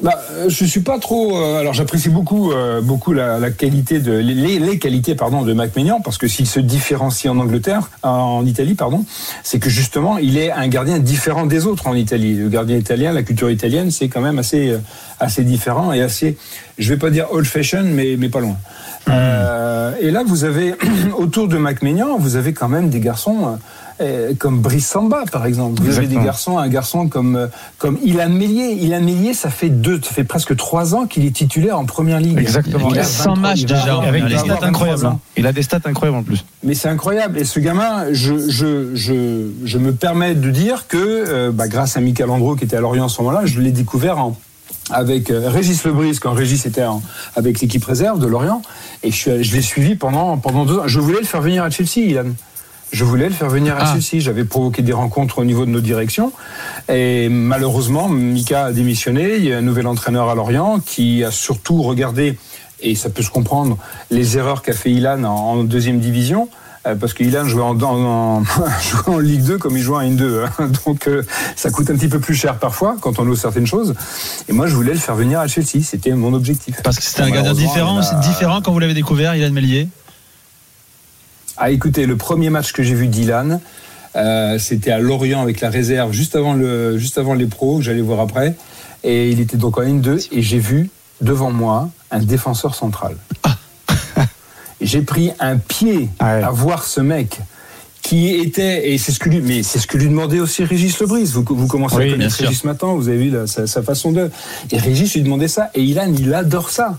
Bah, 0.00 0.14
euh, 0.30 0.48
je 0.48 0.64
suis 0.64 0.80
pas 0.80 1.00
trop. 1.00 1.36
euh, 1.36 1.58
alors, 1.58 1.72
j'apprécie 1.74 2.08
beaucoup, 2.08 2.52
euh, 2.52 2.80
beaucoup 2.80 3.12
la, 3.12 3.40
la 3.40 3.50
qualité 3.50 3.98
de 3.98 4.12
les, 4.12 4.60
les 4.60 4.78
qualités, 4.78 5.16
pardon, 5.16 5.42
de 5.42 5.52
Mac 5.52 5.74
Maignan, 5.74 6.00
parce 6.00 6.18
que 6.18 6.28
s'il 6.28 6.46
se 6.46 6.60
différencie 6.60 7.28
en 7.32 7.38
Angleterre, 7.40 7.90
en 8.04 8.46
Italie, 8.46 8.74
pardon, 8.74 9.04
c'est 9.42 9.58
que 9.58 9.68
justement, 9.68 10.18
il 10.18 10.38
est 10.38 10.52
un 10.52 10.68
gardien 10.68 11.00
différent 11.00 11.46
des 11.46 11.66
autres 11.66 11.88
en 11.88 11.94
Italie. 11.94 12.36
Le 12.36 12.48
gardien 12.48 12.76
italien, 12.76 13.12
la 13.12 13.24
culture 13.24 13.50
italienne, 13.50 13.90
c'est 13.90 14.08
quand 14.08 14.20
même 14.20 14.38
assez, 14.38 14.70
euh, 14.70 14.78
assez 15.18 15.42
différent 15.42 15.92
et 15.92 16.00
assez, 16.00 16.36
je 16.78 16.88
vais 16.92 16.98
pas 16.98 17.10
dire 17.10 17.26
old 17.32 17.46
fashion, 17.46 17.82
mais 17.82 18.14
mais 18.16 18.28
pas 18.28 18.40
loin. 18.40 18.56
Euh, 19.08 19.94
et 20.00 20.12
là, 20.12 20.22
vous 20.24 20.44
avez 20.44 20.74
autour 21.18 21.48
de 21.48 21.56
Mac 21.56 21.82
Maignan, 21.82 22.18
vous 22.18 22.36
avez 22.36 22.52
quand 22.52 22.68
même 22.68 22.88
des 22.88 23.00
garçons. 23.00 23.58
Euh, 24.00 24.32
comme 24.38 24.60
Brice 24.60 24.86
Samba, 24.88 25.24
par 25.30 25.46
exemple. 25.46 25.82
Vous 25.82 25.98
avez 25.98 26.06
des 26.06 26.16
garçons, 26.16 26.58
un 26.58 26.68
garçon 26.68 27.08
comme 27.08 27.36
euh, 27.36 27.46
comme 27.78 27.98
Ilan 28.04 28.28
Mélier. 28.28 28.72
Ilan 28.80 29.00
Mélier, 29.00 29.34
ça 29.34 29.50
fait 29.50 29.68
deux, 29.70 30.00
ça 30.02 30.12
fait 30.12 30.24
presque 30.24 30.54
trois 30.56 30.94
ans 30.94 31.06
qu'il 31.06 31.24
est 31.26 31.34
titulaire 31.34 31.78
en 31.78 31.84
première 31.84 32.20
ligue. 32.20 32.38
Exactement. 32.38 32.88
Il 32.90 32.98
a 32.98 33.04
100 33.04 33.34
23 33.34 33.36
matchs 33.42 33.62
déjà 33.62 33.96
Avec 34.00 34.24
des 34.26 34.36
stats 34.38 34.46
23 34.54 34.66
incroyables. 34.68 35.06
hein. 35.06 35.18
Il 35.36 35.46
a 35.46 35.52
des 35.52 35.62
stats 35.62 35.80
incroyables 35.84 36.18
en 36.18 36.22
plus. 36.22 36.44
Mais 36.62 36.74
c'est 36.74 36.88
incroyable. 36.88 37.38
Et 37.38 37.44
ce 37.44 37.60
gamin, 37.60 38.06
je, 38.12 38.48
je, 38.48 38.94
je, 38.94 39.48
je 39.64 39.78
me 39.78 39.92
permets 39.92 40.34
de 40.34 40.50
dire 40.50 40.86
que, 40.88 40.96
euh, 40.98 41.50
bah, 41.52 41.68
grâce 41.68 41.96
à 41.96 42.00
Michael 42.00 42.30
Andro 42.30 42.56
qui 42.56 42.64
était 42.64 42.76
à 42.76 42.80
Lorient 42.80 43.06
à 43.06 43.08
ce 43.08 43.20
moment-là, 43.22 43.46
je 43.46 43.60
l'ai 43.60 43.72
découvert 43.72 44.18
en, 44.18 44.36
avec 44.90 45.30
euh, 45.30 45.48
Régis 45.50 45.84
Lebris, 45.84 46.18
quand 46.20 46.32
Régis 46.32 46.64
était 46.66 46.84
en- 46.84 47.02
avec 47.36 47.60
l'équipe 47.60 47.84
réserve 47.84 48.18
de 48.20 48.26
Lorient. 48.26 48.62
Et 49.02 49.10
je, 49.10 49.16
suis- 49.16 49.44
je 49.44 49.54
l'ai 49.56 49.62
suivi 49.62 49.94
pendant, 49.96 50.38
pendant 50.38 50.64
deux 50.64 50.78
ans. 50.78 50.86
Je 50.86 50.98
voulais 51.00 51.20
le 51.20 51.26
faire 51.26 51.42
venir 51.42 51.62
à 51.64 51.70
Chelsea, 51.70 52.06
Ilan. 52.06 52.24
Je 52.90 53.04
voulais 53.04 53.28
le 53.28 53.34
faire 53.34 53.48
venir 53.50 53.76
à 53.76 53.80
Ah. 53.82 53.86
Chelsea. 53.98 54.22
J'avais 54.22 54.44
provoqué 54.44 54.82
des 54.82 54.92
rencontres 54.92 55.38
au 55.38 55.44
niveau 55.44 55.66
de 55.66 55.70
nos 55.70 55.80
directions. 55.80 56.32
Et 56.88 57.28
malheureusement, 57.28 58.08
Mika 58.08 58.66
a 58.66 58.72
démissionné. 58.72 59.36
Il 59.36 59.44
y 59.44 59.52
a 59.52 59.58
un 59.58 59.62
nouvel 59.62 59.86
entraîneur 59.86 60.28
à 60.30 60.34
Lorient 60.34 60.80
qui 60.84 61.22
a 61.24 61.30
surtout 61.30 61.82
regardé, 61.82 62.38
et 62.80 62.94
ça 62.94 63.10
peut 63.10 63.22
se 63.22 63.30
comprendre, 63.30 63.76
les 64.10 64.38
erreurs 64.38 64.62
qu'a 64.62 64.72
fait 64.72 64.90
Ilan 64.90 65.24
en, 65.24 65.28
en 65.34 65.64
deuxième 65.64 66.00
division. 66.00 66.48
euh, 66.86 66.94
Parce 66.94 67.12
que 67.12 67.24
Ilan 67.24 67.44
jouait 67.44 67.62
en, 67.62 67.78
en- 67.82 68.38
en- 68.38 68.42
jouait 69.04 69.14
en 69.14 69.18
Ligue 69.18 69.42
2 69.42 69.58
comme 69.58 69.76
il 69.76 69.82
jouait 69.82 69.96
en 69.98 70.02
N2. 70.02 70.44
hein. 70.58 70.68
Donc 70.86 71.08
euh, 71.08 71.22
ça 71.56 71.70
coûte 71.70 71.90
un 71.90 71.94
petit 71.96 72.08
peu 72.08 72.20
plus 72.20 72.34
cher 72.34 72.58
parfois 72.58 72.96
quand 73.00 73.18
on 73.18 73.28
ose 73.28 73.38
certaines 73.40 73.66
choses. 73.66 73.94
Et 74.48 74.52
moi, 74.52 74.66
je 74.66 74.74
voulais 74.74 74.92
le 74.94 74.98
faire 74.98 75.14
venir 75.16 75.40
à 75.40 75.46
Chelsea. 75.48 75.82
C'était 75.82 76.12
mon 76.12 76.32
objectif. 76.32 76.76
Parce 76.82 76.96
que 76.96 77.02
c'était 77.02 77.22
un 77.22 77.30
gardien 77.30 77.52
différent, 77.52 77.98
a- 77.98 78.02
c'est 78.02 78.20
différent 78.20 78.62
quand 78.62 78.72
vous 78.72 78.78
l'avez 78.78 78.94
découvert, 78.94 79.34
Ilan 79.36 79.50
Mélier. 79.52 79.88
Ah, 81.60 81.70
écoutez, 81.70 82.06
le 82.06 82.16
premier 82.16 82.50
match 82.50 82.72
que 82.72 82.82
j'ai 82.82 82.94
vu 82.94 83.08
d'Ilan, 83.08 83.60
euh, 84.16 84.58
c'était 84.58 84.92
à 84.92 84.98
Lorient 84.98 85.42
avec 85.42 85.60
la 85.60 85.70
réserve, 85.70 86.12
juste 86.12 86.36
avant, 86.36 86.54
le, 86.54 86.98
juste 86.98 87.18
avant 87.18 87.34
les 87.34 87.46
pros, 87.46 87.78
que 87.78 87.84
j'allais 87.84 88.00
voir 88.00 88.20
après. 88.20 88.54
Et 89.04 89.30
il 89.30 89.40
était 89.40 89.56
donc 89.56 89.78
en 89.78 89.82
N2, 89.82 90.28
et 90.32 90.42
j'ai 90.42 90.58
vu 90.58 90.90
devant 91.20 91.50
moi 91.50 91.90
un 92.10 92.20
défenseur 92.20 92.74
central. 92.74 93.16
Et 94.80 94.86
j'ai 94.86 95.02
pris 95.02 95.32
un 95.40 95.56
pied 95.56 96.08
Ah 96.20 96.36
ouais. 96.36 96.42
à 96.44 96.50
voir 96.50 96.84
ce 96.84 97.00
mec 97.00 97.38
qui 98.02 98.28
était, 98.36 98.90
et 98.92 98.98
c'est 98.98 99.12
ce 99.12 99.18
que 99.18 99.28
lui, 99.28 99.40
mais 99.40 99.62
c'est 99.62 99.78
ce 99.80 99.86
que 99.86 99.98
lui 99.98 100.06
demandait 100.06 100.40
aussi 100.40 100.64
Régis 100.64 100.98
Lebris. 101.00 101.24
Vous, 101.34 101.44
vous 101.48 101.66
commencez 101.66 101.96
Oui, 101.96 102.08
à 102.08 102.12
connaître. 102.12 102.36
Régis 102.36 102.64
maintenant, 102.64 102.94
vous 102.94 103.08
avez 103.08 103.18
vu 103.18 103.30
la- 103.30 103.46
sa, 103.46 103.66
sa 103.66 103.82
façon 103.82 104.12
de. 104.12 104.30
Et 104.70 104.78
Régis 104.78 105.12
lui 105.14 105.22
demandait 105.22 105.48
ça, 105.48 105.70
et 105.74 105.82
Ilan, 105.82 106.12
il 106.16 106.32
adore 106.32 106.70
ça. 106.70 106.98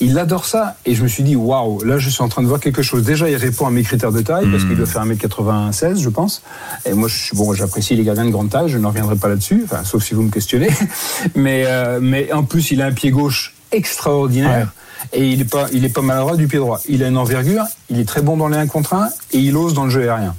Il 0.00 0.18
adore 0.18 0.44
ça. 0.44 0.76
Et 0.84 0.94
je 0.94 1.02
me 1.02 1.08
suis 1.08 1.22
dit, 1.22 1.36
waouh, 1.36 1.82
là, 1.84 1.98
je 1.98 2.10
suis 2.10 2.22
en 2.22 2.28
train 2.28 2.42
de 2.42 2.48
voir 2.48 2.60
quelque 2.60 2.82
chose. 2.82 3.02
Déjà, 3.02 3.28
il 3.28 3.36
répond 3.36 3.66
à 3.66 3.70
mes 3.70 3.82
critères 3.82 4.12
de 4.12 4.20
taille, 4.20 4.46
parce 4.50 4.64
qu'il 4.64 4.76
doit 4.76 4.86
faire 4.86 5.04
1m96, 5.04 6.00
je 6.00 6.08
pense. 6.08 6.42
Et 6.84 6.92
moi, 6.92 7.08
je 7.08 7.16
suis, 7.16 7.36
bon, 7.36 7.52
j'apprécie 7.54 7.96
les 7.96 8.04
gardiens 8.04 8.24
de 8.24 8.30
grande 8.30 8.50
taille, 8.50 8.68
je 8.68 8.78
ne 8.78 8.86
reviendrai 8.86 9.16
pas 9.16 9.28
là-dessus, 9.28 9.62
enfin, 9.64 9.84
sauf 9.84 10.04
si 10.04 10.14
vous 10.14 10.22
me 10.22 10.30
questionnez. 10.30 10.70
mais, 11.34 11.64
euh, 11.66 11.98
mais 12.00 12.32
en 12.32 12.44
plus, 12.44 12.70
il 12.70 12.82
a 12.82 12.86
un 12.86 12.92
pied 12.92 13.10
gauche 13.10 13.54
extraordinaire. 13.72 14.72
Et 15.12 15.28
il 15.28 15.42
est 15.42 15.50
pas, 15.50 15.66
il 15.72 15.84
est 15.84 15.90
pas 15.90 16.00
maladroit 16.00 16.36
du 16.36 16.48
pied 16.48 16.58
droit. 16.58 16.80
Il 16.88 17.04
a 17.04 17.08
une 17.08 17.18
envergure, 17.18 17.64
il 17.90 18.00
est 18.00 18.04
très 18.04 18.22
bon 18.22 18.36
dans 18.36 18.48
les 18.48 18.56
1 18.56 18.66
contre 18.66 18.94
1 18.94 19.08
et 19.32 19.38
il 19.38 19.56
ose 19.56 19.74
dans 19.74 19.84
le 19.84 19.90
jeu 19.90 20.02
aérien. 20.02 20.34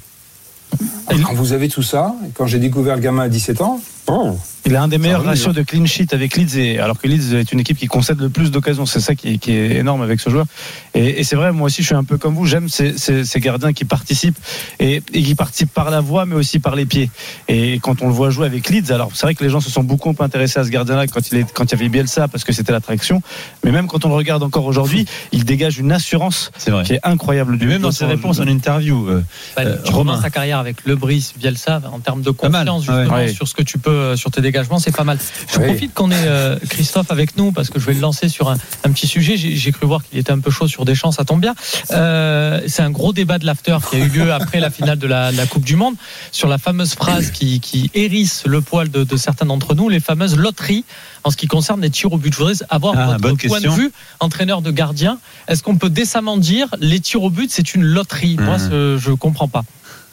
Quand 1.07 1.33
vous 1.33 1.53
avez 1.53 1.69
tout 1.69 1.83
ça, 1.83 2.15
quand 2.33 2.47
j'ai 2.47 2.59
découvert 2.59 2.95
le 2.95 3.01
gamin 3.01 3.23
à 3.23 3.29
17 3.29 3.61
ans, 3.61 3.79
bon, 4.05 4.37
Il 4.67 4.75
a 4.75 4.83
un 4.83 4.89
des 4.89 4.97
meilleurs 4.97 5.23
ratios 5.23 5.55
de 5.55 5.61
clean 5.63 5.85
sheet 5.85 6.13
avec 6.13 6.35
Leeds, 6.35 6.57
et, 6.59 6.77
alors 6.79 6.99
que 6.99 7.07
Leeds 7.07 7.33
est 7.33 7.53
une 7.53 7.61
équipe 7.61 7.77
qui 7.77 7.87
concède 7.87 8.19
le 8.19 8.27
plus 8.27 8.51
d'occasions. 8.51 8.85
C'est 8.85 8.99
ça 8.99 9.15
qui 9.15 9.29
est, 9.35 9.37
qui 9.37 9.53
est 9.53 9.77
énorme 9.77 10.01
avec 10.01 10.19
ce 10.19 10.29
joueur. 10.29 10.45
Et, 10.93 11.21
et 11.21 11.23
c'est 11.23 11.37
vrai, 11.37 11.53
moi 11.53 11.67
aussi, 11.67 11.81
je 11.83 11.87
suis 11.87 11.95
un 11.95 12.03
peu 12.03 12.17
comme 12.17 12.35
vous. 12.35 12.45
J'aime 12.45 12.67
ces, 12.67 12.97
ces- 12.97 13.23
ces 13.23 13.39
gardiens 13.39 13.71
qui 13.71 13.85
participent 13.85 14.37
et, 14.79 15.01
et 15.13 15.23
qui 15.23 15.35
participent 15.35 15.73
par 15.73 15.89
la 15.89 16.01
voix, 16.01 16.25
mais 16.25 16.35
aussi 16.35 16.59
par 16.59 16.75
les 16.75 16.85
pieds. 16.85 17.09
Et 17.47 17.79
quand 17.81 18.01
on 18.01 18.07
le 18.07 18.13
voit 18.13 18.29
jouer 18.29 18.45
avec 18.45 18.67
Leeds, 18.69 18.91
alors 18.91 19.11
c'est 19.13 19.25
vrai 19.25 19.35
que 19.35 19.43
les 19.45 19.49
gens 19.49 19.61
se 19.61 19.71
sont 19.71 19.83
beaucoup 19.83 20.13
intéressés 20.19 20.59
à 20.59 20.65
ce 20.65 20.69
gardien-là 20.69 21.07
quand 21.07 21.31
il 21.31 21.37
est, 21.37 21.51
quand 21.53 21.63
il 21.63 21.71
y 21.71 21.75
avait 21.75 21.87
Bielsa 21.89 22.27
parce 22.27 22.43
que 22.43 22.51
c'était 22.51 22.73
l'attraction. 22.73 23.21
Mais 23.63 23.71
même 23.71 23.87
quand 23.87 24.03
on 24.03 24.09
le 24.09 24.15
regarde 24.15 24.43
encore 24.43 24.65
aujourd'hui, 24.65 25.05
il 25.31 25.45
dégage 25.45 25.77
une 25.79 25.93
assurance 25.93 26.51
vrai. 26.67 26.83
qui 26.83 26.93
est 26.95 26.99
incroyable. 27.03 27.57
Et 27.61 27.65
même 27.67 27.81
dans 27.83 27.91
ses 27.91 28.05
réponses 28.05 28.41
en 28.41 28.47
interview, 28.47 29.07
euh, 29.07 29.21
Bah, 29.55 29.61
Euh, 29.65 29.77
tu 29.85 29.93
Romain. 29.93 30.19
ta 30.21 30.29
carrière 30.29 30.59
avec 30.59 30.83
Le 30.85 30.97
Brice, 30.97 31.33
Bielsa, 31.39 31.81
en 31.93 31.99
termes 31.99 32.21
de 32.21 32.31
confiance 32.31 32.85
ouais. 32.87 32.95
justement 32.95 33.15
Ouais. 33.17 33.27
sur 33.29 33.47
ce 33.47 33.53
que 33.55 33.63
tu 33.63 33.77
peux, 33.77 34.15
sur 34.17 34.29
tes 34.29 34.41
c'est 34.79 34.95
pas 34.95 35.03
mal. 35.03 35.17
Je 35.51 35.59
profite 35.59 35.93
qu'on 35.93 36.11
ait 36.11 36.15
euh, 36.25 36.57
Christophe 36.69 37.11
avec 37.11 37.37
nous 37.37 37.51
parce 37.51 37.69
que 37.69 37.79
je 37.79 37.85
vais 37.85 37.93
le 37.93 37.99
lancer 37.99 38.29
sur 38.29 38.49
un, 38.49 38.57
un 38.83 38.91
petit 38.91 39.07
sujet. 39.07 39.37
J'ai 39.37 39.71
cru 39.71 39.85
voir 39.85 40.03
qu'il 40.03 40.17
était 40.19 40.31
un 40.31 40.39
peu 40.39 40.51
chaud 40.51 40.67
sur 40.67 40.85
Deschamps, 40.85 41.11
ça 41.11 41.23
tombe 41.25 41.41
bien. 41.41 41.55
Euh, 41.91 42.61
c'est 42.67 42.81
un 42.81 42.91
gros 42.91 43.13
débat 43.13 43.37
de 43.37 43.45
l'after 43.45 43.77
qui 43.89 43.95
a 43.97 43.99
eu 43.99 44.07
lieu 44.09 44.33
après 44.33 44.59
la 44.59 44.69
finale 44.69 44.97
de 44.99 45.07
la, 45.07 45.31
la 45.31 45.45
Coupe 45.45 45.63
du 45.65 45.75
Monde 45.75 45.95
sur 46.31 46.47
la 46.47 46.57
fameuse 46.57 46.93
phrase 46.95 47.31
qui, 47.31 47.59
qui 47.59 47.89
hérisse 47.93 48.43
le 48.45 48.61
poil 48.61 48.89
de, 48.89 49.03
de 49.03 49.17
certains 49.17 49.45
d'entre 49.45 49.75
nous, 49.75 49.89
les 49.89 49.99
fameuses 49.99 50.37
loteries 50.37 50.85
en 51.23 51.29
ce 51.31 51.37
qui 51.37 51.47
concerne 51.47 51.81
les 51.81 51.89
tirs 51.89 52.13
au 52.13 52.17
but. 52.17 52.33
Je 52.33 52.37
voudrais 52.37 52.53
avoir 52.69 52.93
Ah, 52.97 53.05
votre 53.05 53.19
bonne 53.19 53.37
point 53.37 53.49
question. 53.59 53.71
de 53.75 53.77
vue, 53.79 53.91
entraîneur 54.19 54.61
de 54.61 54.71
gardien. 54.71 55.19
Est-ce 55.47 55.63
qu'on 55.63 55.77
peut 55.77 55.89
décemment 55.89 56.37
dire 56.37 56.67
les 56.79 56.99
tirs 56.99 57.23
au 57.23 57.29
but, 57.29 57.51
c'est 57.51 57.73
une 57.75 57.83
loterie? 57.83 58.37
Moi, 58.39 58.57
ce- 58.59 58.97
je 58.99 59.11
comprends 59.11 59.47
pas. 59.47 59.63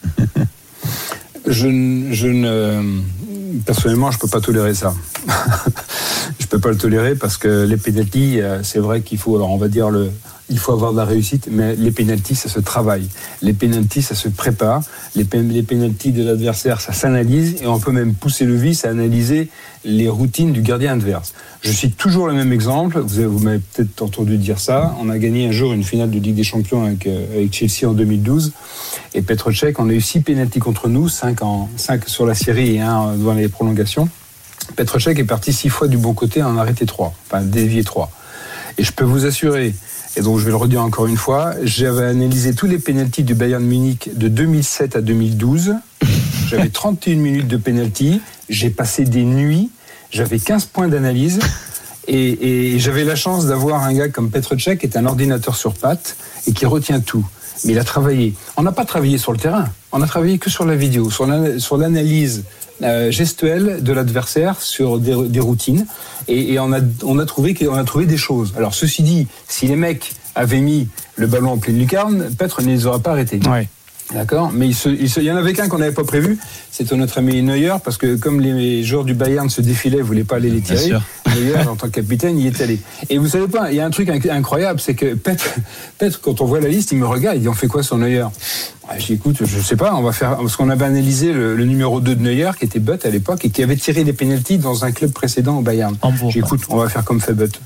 je, 1.46 1.66
ne- 1.66 2.12
je 2.12 2.26
ne. 2.28 3.00
Personnellement, 3.64 4.10
je 4.10 4.18
peux 4.18 4.28
pas 4.28 4.40
tolérer 4.40 4.74
ça. 4.74 4.94
je 6.40 6.46
peux 6.46 6.58
pas 6.58 6.70
le 6.70 6.76
tolérer 6.76 7.14
parce 7.14 7.36
que 7.36 7.64
les 7.64 7.76
pénalties, 7.76 8.40
euh, 8.40 8.62
c'est 8.62 8.80
vrai 8.80 9.02
qu'il 9.02 9.18
faut, 9.18 9.36
alors 9.36 9.50
on 9.50 9.56
va 9.58 9.68
dire 9.68 9.90
le, 9.90 10.10
il 10.50 10.58
faut 10.58 10.72
avoir 10.72 10.92
de 10.92 10.98
la 10.98 11.04
réussite, 11.06 11.48
mais 11.50 11.74
les 11.74 11.90
pénalties, 11.90 12.34
ça 12.34 12.48
se 12.48 12.60
travaille. 12.60 13.08
Les 13.40 13.52
pénalties, 13.54 14.02
ça 14.02 14.14
se 14.14 14.28
prépare. 14.28 14.82
Les, 15.16 15.24
pén- 15.24 15.48
les 15.50 15.62
pénalties 15.62 16.12
de 16.12 16.22
l'adversaire, 16.22 16.80
ça 16.82 16.92
s'analyse 16.92 17.56
et 17.62 17.66
on 17.66 17.78
peut 17.80 17.92
même 17.92 18.14
pousser 18.14 18.44
le 18.44 18.54
vice 18.54 18.84
à 18.84 18.90
analyser 18.90 19.48
les 19.86 20.08
routines 20.08 20.52
du 20.52 20.60
gardien 20.60 20.92
adverse. 20.92 21.32
Je 21.62 21.70
cite 21.72 21.96
toujours 21.96 22.26
le 22.26 22.34
même 22.34 22.52
exemple. 22.52 22.98
Vous, 23.00 23.18
avez- 23.18 23.26
vous 23.26 23.38
m'avez 23.38 23.58
peut-être 23.72 24.02
entendu 24.02 24.36
dire 24.36 24.60
ça. 24.60 24.94
On 25.00 25.08
a 25.08 25.18
gagné 25.18 25.48
un 25.48 25.52
jour 25.52 25.72
une 25.72 25.82
finale 25.84 26.10
de 26.10 26.18
Ligue 26.18 26.34
des 26.36 26.44
Champions 26.44 26.84
avec, 26.84 27.06
euh, 27.06 27.46
Chelsea 27.50 27.88
en 27.88 27.92
2012. 27.94 28.52
Et 29.14 29.22
Petrocek, 29.22 29.78
on 29.80 29.88
a 29.88 29.92
eu 29.92 30.00
six 30.02 30.20
pénalties 30.20 30.58
contre 30.60 30.88
nous, 30.88 31.08
cinq, 31.08 31.38
sur 32.06 32.26
la 32.26 32.34
série 32.34 32.74
et 32.76 32.80
un 32.80 33.08
euh, 33.08 33.16
devant 33.16 33.32
les 33.34 33.48
prolongations. 33.48 34.08
Petrocek 34.76 35.18
est 35.18 35.24
parti 35.24 35.52
six 35.54 35.68
fois 35.70 35.88
du 35.88 35.96
bon 35.96 36.12
côté, 36.14 36.42
en 36.42 36.56
arrêté 36.58 36.84
trois, 36.86 37.14
enfin 37.26 37.42
dévié 37.42 37.82
trois. 37.84 38.10
Et 38.78 38.82
je 38.84 38.92
peux 38.92 39.04
vous 39.04 39.24
assurer, 39.26 39.74
et 40.16 40.22
donc 40.22 40.38
je 40.38 40.44
vais 40.44 40.50
le 40.50 40.56
redire 40.56 40.82
encore 40.82 41.06
une 41.06 41.16
fois, 41.16 41.54
j'avais 41.62 42.04
analysé 42.04 42.54
tous 42.54 42.66
les 42.66 42.78
pénalties 42.78 43.24
du 43.24 43.34
Bayern 43.34 43.64
Munich 43.64 44.10
de 44.14 44.28
2007 44.28 44.96
à 44.96 45.00
2012. 45.00 45.74
J'avais 46.48 46.68
31 46.68 47.16
minutes 47.16 47.48
de 47.48 47.56
pénalty, 47.56 48.20
j'ai 48.50 48.68
passé 48.68 49.04
des 49.04 49.24
nuits, 49.24 49.70
j'avais 50.10 50.38
15 50.38 50.66
points 50.66 50.88
d'analyse. 50.88 51.40
Et, 52.06 52.74
et 52.74 52.78
j'avais 52.78 53.02
la 53.02 53.16
chance 53.16 53.46
d'avoir 53.46 53.82
un 53.82 53.94
gars 53.94 54.08
comme 54.10 54.30
Petrocek 54.30 54.78
qui 54.78 54.86
est 54.86 54.96
un 54.98 55.06
ordinateur 55.06 55.56
sur 55.56 55.72
pattes 55.72 56.16
et 56.46 56.52
qui 56.52 56.66
retient 56.66 57.00
tout. 57.00 57.26
Mais 57.64 57.72
il 57.72 57.78
a 57.78 57.84
travaillé. 57.84 58.34
On 58.58 58.62
n'a 58.62 58.72
pas 58.72 58.84
travaillé 58.84 59.16
sur 59.16 59.32
le 59.32 59.38
terrain. 59.38 59.64
On 59.90 60.02
a 60.02 60.06
travaillé 60.06 60.38
que 60.38 60.50
sur 60.50 60.66
la 60.66 60.76
vidéo, 60.76 61.10
sur 61.10 61.76
l'analyse 61.78 62.44
euh, 62.82 63.10
gestuelle 63.10 63.82
de 63.82 63.92
l'adversaire, 63.92 64.60
sur 64.60 64.98
des, 64.98 65.14
des 65.28 65.40
routines. 65.40 65.86
Et, 66.28 66.54
et 66.54 66.58
on, 66.58 66.72
a, 66.72 66.80
on, 67.02 67.18
a 67.18 67.26
trouvé, 67.26 67.56
on 67.68 67.74
a 67.74 67.84
trouvé 67.84 68.06
des 68.06 68.16
choses. 68.16 68.54
Alors, 68.56 68.74
ceci 68.74 69.02
dit, 69.02 69.28
si 69.48 69.66
les 69.66 69.76
mecs 69.76 70.12
avaient 70.34 70.60
mis 70.60 70.88
le 71.16 71.26
ballon 71.26 71.52
en 71.52 71.58
pleine 71.58 71.78
lucarne, 71.78 72.30
Petre 72.36 72.62
ne 72.62 72.68
les 72.68 72.86
aurait 72.86 73.00
pas 73.00 73.12
arrêtés. 73.12 73.40
D'accord 74.12 74.52
Mais 74.52 74.66
il, 74.68 74.74
se- 74.74 74.88
il 74.90 75.08
se- 75.08 75.20
il 75.20 75.26
y 75.26 75.32
en 75.32 75.36
avait 75.36 75.54
qu'un 75.54 75.66
qu'on 75.68 75.78
n'avait 75.78 75.94
pas 75.94 76.04
prévu, 76.04 76.38
c'était 76.70 76.94
notre 76.94 77.18
ami 77.18 77.40
Neuer, 77.42 77.74
parce 77.82 77.96
que 77.96 78.16
comme 78.16 78.38
les 78.40 78.84
joueurs 78.84 79.04
du 79.04 79.14
Bayern 79.14 79.48
se 79.48 79.60
défilaient, 79.62 79.98
ne 79.98 80.02
voulaient 80.02 80.24
pas 80.24 80.36
aller 80.36 80.50
les 80.50 80.60
tirer. 80.60 80.78
Neuer, 81.34 81.56
en 81.68 81.74
tant 81.74 81.86
que 81.86 81.92
capitaine, 82.00 82.38
il 82.38 82.44
y 82.44 82.48
est 82.48 82.60
allé. 82.60 82.78
Et 83.08 83.16
vous 83.18 83.28
savez 83.28 83.48
pas, 83.48 83.70
il 83.72 83.76
y 83.76 83.80
a 83.80 83.86
un 83.86 83.90
truc 83.90 84.08
inc- 84.08 84.30
incroyable, 84.30 84.78
c'est 84.78 84.94
que 84.94 85.14
Petre, 85.14 85.54
Petre, 85.98 86.20
quand 86.20 86.40
on 86.42 86.44
voit 86.44 86.60
la 86.60 86.68
liste, 86.68 86.92
il 86.92 86.98
me 86.98 87.06
regarde, 87.06 87.36
il 87.38 87.40
dit 87.42 87.48
on 87.48 87.54
fait 87.54 87.66
quoi 87.66 87.82
sur 87.82 87.96
Neuer? 87.96 88.26
Ah, 88.88 88.98
Je 88.98 89.06
dis 89.06 89.12
écoute, 89.14 89.38
je 89.42 89.60
sais 89.60 89.76
pas, 89.76 89.94
on 89.94 90.02
va 90.02 90.12
faire. 90.12 90.36
Parce 90.36 90.56
qu'on 90.56 90.68
avait 90.68 90.84
analysé 90.84 91.32
le, 91.32 91.56
le 91.56 91.64
numéro 91.64 92.00
2 92.00 92.14
de 92.14 92.22
Neuer, 92.22 92.50
qui 92.58 92.66
était 92.66 92.80
Butt 92.80 93.04
à 93.06 93.10
l'époque, 93.10 93.42
et 93.46 93.50
qui 93.50 93.62
avait 93.62 93.76
tiré 93.76 94.04
des 94.04 94.12
pénalties 94.12 94.58
dans 94.58 94.84
un 94.84 94.92
club 94.92 95.12
précédent 95.12 95.56
au 95.58 95.62
Bayern. 95.62 95.96
Hambourg. 96.02 96.30
J'ai 96.30 96.40
dit, 96.40 96.46
écoute, 96.46 96.60
on 96.68 96.76
va 96.76 96.90
faire 96.90 97.04
comme 97.04 97.20
fait 97.22 97.32
Butt. 97.32 97.58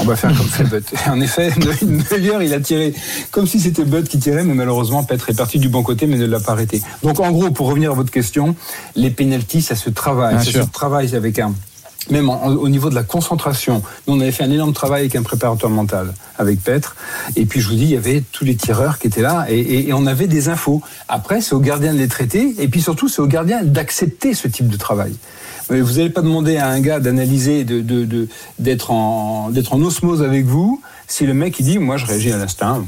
On 0.00 0.04
va 0.04 0.16
faire 0.16 0.36
comme 0.36 0.46
fait 0.48 0.64
Butt. 0.64 0.84
Et 1.06 1.08
En 1.10 1.20
effet, 1.20 1.52
Neuer, 1.82 2.44
il 2.44 2.54
a 2.54 2.60
tiré 2.60 2.94
comme 3.30 3.46
si 3.46 3.60
c'était 3.60 3.84
Butt 3.84 4.08
qui 4.08 4.18
tirait, 4.18 4.44
mais 4.44 4.54
malheureusement, 4.54 5.02
Petre 5.04 5.30
est 5.30 5.34
parti 5.36 5.58
du 5.58 5.68
bon 5.68 5.82
côté, 5.82 6.06
mais 6.06 6.16
ne 6.16 6.26
l'a 6.26 6.40
pas 6.40 6.52
arrêté. 6.52 6.82
Donc, 7.02 7.20
en 7.20 7.30
gros, 7.30 7.50
pour 7.50 7.68
revenir 7.68 7.92
à 7.92 7.94
votre 7.94 8.10
question, 8.10 8.56
les 8.94 9.10
pénalties, 9.10 9.62
ça 9.62 9.74
se 9.76 9.90
travaille. 9.90 10.34
Bien 10.36 10.44
ça 10.44 10.50
sûr. 10.50 10.64
se 10.64 10.70
travaille 10.70 11.14
avec 11.14 11.38
un. 11.38 11.52
Même 12.08 12.28
en- 12.30 12.46
au 12.46 12.68
niveau 12.68 12.88
de 12.88 12.94
la 12.94 13.02
concentration, 13.02 13.82
nous 14.06 14.14
on 14.14 14.20
avait 14.20 14.30
fait 14.30 14.44
un 14.44 14.50
énorme 14.52 14.72
travail 14.72 15.00
avec 15.00 15.16
un 15.16 15.22
préparateur 15.22 15.70
mental, 15.70 16.14
avec 16.38 16.62
Petre. 16.62 16.94
Et 17.34 17.46
puis 17.46 17.60
je 17.60 17.68
vous 17.68 17.74
dis, 17.74 17.82
il 17.82 17.90
y 17.90 17.96
avait 17.96 18.22
tous 18.30 18.44
les 18.44 18.54
tireurs 18.54 19.00
qui 19.00 19.08
étaient 19.08 19.22
là, 19.22 19.46
et, 19.48 19.58
et- 19.58 19.88
et 19.88 19.92
on 19.92 20.06
avait 20.06 20.28
des 20.28 20.48
infos. 20.48 20.82
Après, 21.08 21.40
c'est 21.40 21.54
au 21.56 21.58
gardien 21.58 21.92
de 21.92 21.98
les 21.98 22.06
traiter, 22.06 22.54
et 22.60 22.68
puis 22.68 22.80
surtout, 22.80 23.08
c'est 23.08 23.20
au 23.22 23.26
gardien 23.26 23.64
d'accepter 23.64 24.34
ce 24.34 24.46
type 24.46 24.68
de 24.68 24.76
travail. 24.76 25.14
Mais 25.70 25.80
Vous 25.80 25.94
n'allez 25.94 26.10
pas 26.10 26.22
demander 26.22 26.56
à 26.56 26.68
un 26.68 26.80
gars 26.80 27.00
d'analyser, 27.00 27.64
de, 27.64 28.28
d'être 28.58 28.90
en, 28.90 29.50
d'être 29.50 29.72
en 29.74 29.82
osmose 29.82 30.22
avec 30.22 30.44
vous, 30.44 30.80
si 31.08 31.24
le 31.24 31.34
mec 31.34 31.58
il 31.60 31.64
dit, 31.64 31.78
moi 31.78 31.96
je 31.96 32.06
réagis 32.06 32.32
à 32.32 32.36
l'instinct, 32.36 32.84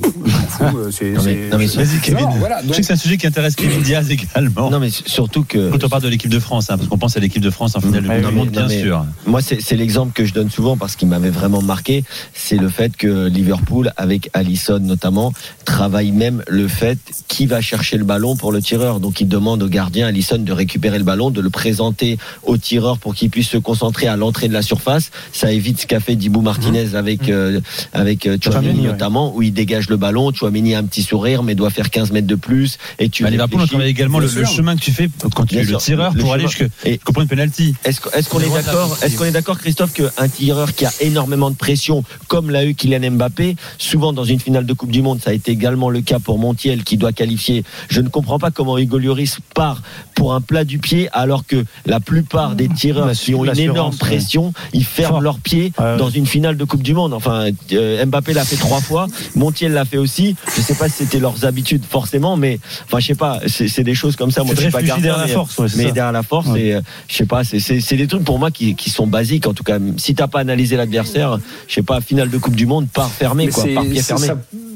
euh, 0.61 0.90
c'est, 0.90 1.11
Non, 1.11 1.23
mais- 1.25 1.49
non, 1.50 1.58
mais 1.58 1.66
Vas-y, 1.66 2.00
Kevin. 2.02 2.25
Non, 2.25 2.30
voilà, 2.30 2.61
Je 2.66 2.73
sais 2.73 2.80
que 2.80 2.87
c'est 2.87 2.92
un 2.92 2.97
sujet 2.97 3.16
qui 3.16 3.26
intéresse 3.26 3.54
Kevin 3.54 3.80
Diaz 3.82 4.11
également. 4.11 4.70
Non, 4.70 4.80
mais 4.80 4.90
surtout 4.90 5.44
que. 5.44 5.70
Quand 5.70 5.85
on 5.85 5.88
parle 5.88 6.02
de 6.02 6.08
l'équipe 6.08 6.30
de 6.30 6.38
France, 6.40 6.70
hein, 6.70 6.76
parce 6.76 6.88
qu'on 6.88 6.99
pense 6.99 7.16
à 7.16 7.20
l'équipe 7.20 7.42
de 7.42 7.50
France 7.50 7.76
en 7.76 7.80
finale 7.80 8.02
Coupe 8.04 8.18
du 8.20 8.26
oui, 8.26 8.32
Monde, 8.35 8.50
bien 8.50 8.68
sûr. 8.68 9.04
Moi, 9.26 9.40
c'est 9.40 9.61
c'est 9.61 9.76
l'exemple 9.76 10.12
que 10.12 10.25
je 10.25 10.32
donne 10.35 10.50
souvent 10.50 10.76
parce 10.76 10.97
qu'il 10.97 11.08
m'avait 11.08 11.30
vraiment 11.30 11.62
marqué. 11.62 12.04
C'est 12.35 12.56
le 12.56 12.68
fait 12.68 12.97
que 12.97 13.28
Liverpool, 13.28 13.92
avec 13.97 14.30
Allison 14.35 14.80
notamment, 14.80 15.32
travaille 15.64 16.11
même 16.11 16.42
le 16.49 16.66
fait 16.68 16.99
qui 17.28 17.47
va 17.47 17.61
chercher 17.61 17.99
le 17.99 18.04
ballon 18.04 18.37
pour 18.37 18.52
le 18.52 18.61
tireur. 18.61 18.99
Donc, 19.00 19.20
il 19.20 19.28
demande 19.28 19.62
au 19.62 19.68
gardien 19.68 20.08
Allison 20.08 20.38
de 20.38 20.52
récupérer 20.52 20.99
le 20.99 21.04
ballon, 21.04 21.30
de 21.30 21.40
le 21.40 21.50
présenter 21.50 22.18
au 22.44 22.56
tireur 22.56 22.67
pour 23.00 23.14
qu'il 23.14 23.30
puisse 23.30 23.48
se 23.48 23.56
concentrer 23.56 24.06
à 24.06 24.16
l'entrée 24.16 24.48
de 24.48 24.52
la 24.52 24.62
surface. 24.62 25.10
Ça 25.32 25.52
évite 25.52 25.80
ce 25.80 25.87
qu'a 25.87 26.00
fait 26.00 26.16
Dibou 26.16 26.42
Martinez 26.42 26.94
avec 26.94 27.28
euh, 27.28 27.60
avec 27.92 28.26
euh, 28.26 28.37
Tchouaméni, 28.37 28.82
ouais. 28.82 28.87
notamment, 28.88 29.34
où 29.34 29.42
il 29.42 29.52
dégage 29.52 29.88
le 29.88 29.96
ballon. 29.96 30.32
Tchouaméni 30.32 30.75
a 30.75 30.78
un 30.78 30.84
petit 30.84 31.02
sourire, 31.02 31.42
mais 31.42 31.54
doit 31.54 31.70
faire 31.70 31.90
15 31.90 32.12
mètres 32.12 32.26
de 32.26 32.34
plus. 32.34 32.78
Et 32.98 33.08
tu 33.08 33.25
À 33.25 33.30
Liverpool, 33.30 33.60
on 33.62 33.66
travaille 33.66 33.90
également 33.90 34.18
le, 34.18 34.28
chemin 34.28 34.76
que 34.76 34.80
tu 34.80 34.92
fais 34.92 35.08
quand 35.34 35.46
tu 35.46 35.56
es 35.56 35.64
le 35.64 35.76
tireur 35.76 36.12
le 36.14 36.20
pour 36.20 36.32
aller 36.32 36.46
chemin. 36.48 36.68
jusqu'au 36.84 37.12
point 37.12 37.25
de 37.25 37.28
penalty. 37.28 37.75
Est-ce 37.84 38.00
qu'on 38.00 38.40
est 38.40 38.50
d'accord. 38.50 38.98
Est-ce 39.02 39.16
qu'on 39.16 39.25
est 39.25 39.30
d'accord, 39.30 39.58
Christophe, 39.58 39.92
qu'un 39.92 40.28
tireur 40.28 40.75
qui 40.75 40.84
a 40.84 40.92
énormément 41.00 41.50
de 41.50 41.56
pression, 41.56 42.04
comme 42.28 42.50
l'a 42.50 42.64
eu 42.64 42.75
Kylian 42.75 43.12
Mbappé, 43.12 43.56
souvent 43.78 44.12
dans 44.12 44.25
une 44.25 44.40
finale 44.40 44.66
de 44.66 44.72
Coupe 44.72 44.90
du 44.90 45.02
Monde, 45.02 45.20
ça 45.22 45.30
a 45.30 45.32
été 45.32 45.52
également 45.52 45.90
le 45.90 46.00
cas 46.00 46.18
pour 46.18 46.38
Montiel 46.38 46.84
qui 46.84 46.96
doit 46.96 47.12
qualifier. 47.12 47.64
Je 47.88 48.00
ne 48.00 48.08
comprends 48.08 48.38
pas 48.38 48.50
comment 48.50 48.78
Hugo 48.78 48.98
Lloris 48.98 49.38
part 49.54 49.82
pour 50.14 50.34
un 50.34 50.40
plat 50.40 50.64
du 50.64 50.78
pied 50.78 51.08
alors 51.12 51.46
que 51.46 51.64
la 51.87 52.00
plupart 52.00 52.56
des 52.58 52.68
tireurs 52.68 53.06
La- 53.06 53.14
qui 53.14 53.34
ont 53.34 53.44
une 53.44 53.58
énorme 53.58 53.92
ouais. 53.92 53.98
pression, 53.98 54.52
ils 54.74 54.84
ferment 54.84 55.14
Fort. 55.14 55.20
leurs 55.22 55.38
pieds 55.38 55.72
Ouais, 55.78 55.84
ouais. 55.84 55.96
dans 55.96 56.10
une 56.10 56.26
finale 56.26 56.56
de 56.58 56.64
Coupe 56.64 56.82
du 56.82 56.92
Monde. 56.92 57.14
Enfin, 57.14 57.46
euh, 57.72 58.04
Mbappé 58.04 58.34
l'a 58.34 58.44
fait 58.44 58.56
trois 58.56 58.80
fois, 58.82 59.06
Montiel 59.34 59.72
l'a 59.72 59.84
fait 59.86 59.96
aussi. 59.96 60.36
Je 60.54 60.60
sais 60.60 60.74
pas 60.74 60.88
si 60.90 60.96
c'était 61.04 61.18
leurs 61.20 61.44
habitudes 61.46 61.84
forcément, 61.88 62.36
mais 62.36 62.58
enfin, 62.86 62.98
je 63.00 63.06
sais 63.06 63.14
pas. 63.14 63.40
C'est 63.46 63.82
des 63.84 63.94
choses 63.94 64.16
comme 64.16 64.30
ça. 64.30 64.42
Moi, 64.44 64.50
C'est 64.54 64.64
je 64.64 64.66
suis 64.68 64.72
pas 64.72 64.82
gardien, 64.82 65.02
derrière 65.04 65.18
la 65.20 65.26
mais- 65.26 65.32
force, 65.32 65.76
mais 65.76 65.84
derrière 65.92 66.12
la 66.12 66.22
force, 66.22 66.48
Ouais. 66.48 66.60
et 66.60 66.74
euh, 66.74 66.80
je 67.08 67.14
sais 67.16 67.26
pas, 67.26 67.44
c'est- 67.44 67.96
des 67.96 68.06
trucs 68.06 68.24
pour 68.24 68.38
moi 68.38 68.50
qui, 68.50 68.74
qui 68.74 68.90
sont 68.90 69.06
basiques 69.06 69.46
en 69.46 69.54
tout 69.54 69.64
cas. 69.64 69.78
Si 69.96 70.14
t'as 70.14 70.26
pas 70.26 70.40
analysé 70.40 70.76
l'adversaire, 70.76 71.38
je 71.68 71.74
sais 71.74 71.82
pas, 71.82 72.00
finale 72.00 72.28
de 72.30 72.38
Coupe 72.38 72.56
du 72.56 72.66
Monde, 72.66 72.86
par 72.92 73.10
fermé 73.10 73.48
quoi, 73.48 73.64
par 73.74 73.84
pied 73.84 74.02
fermé. 74.02 74.28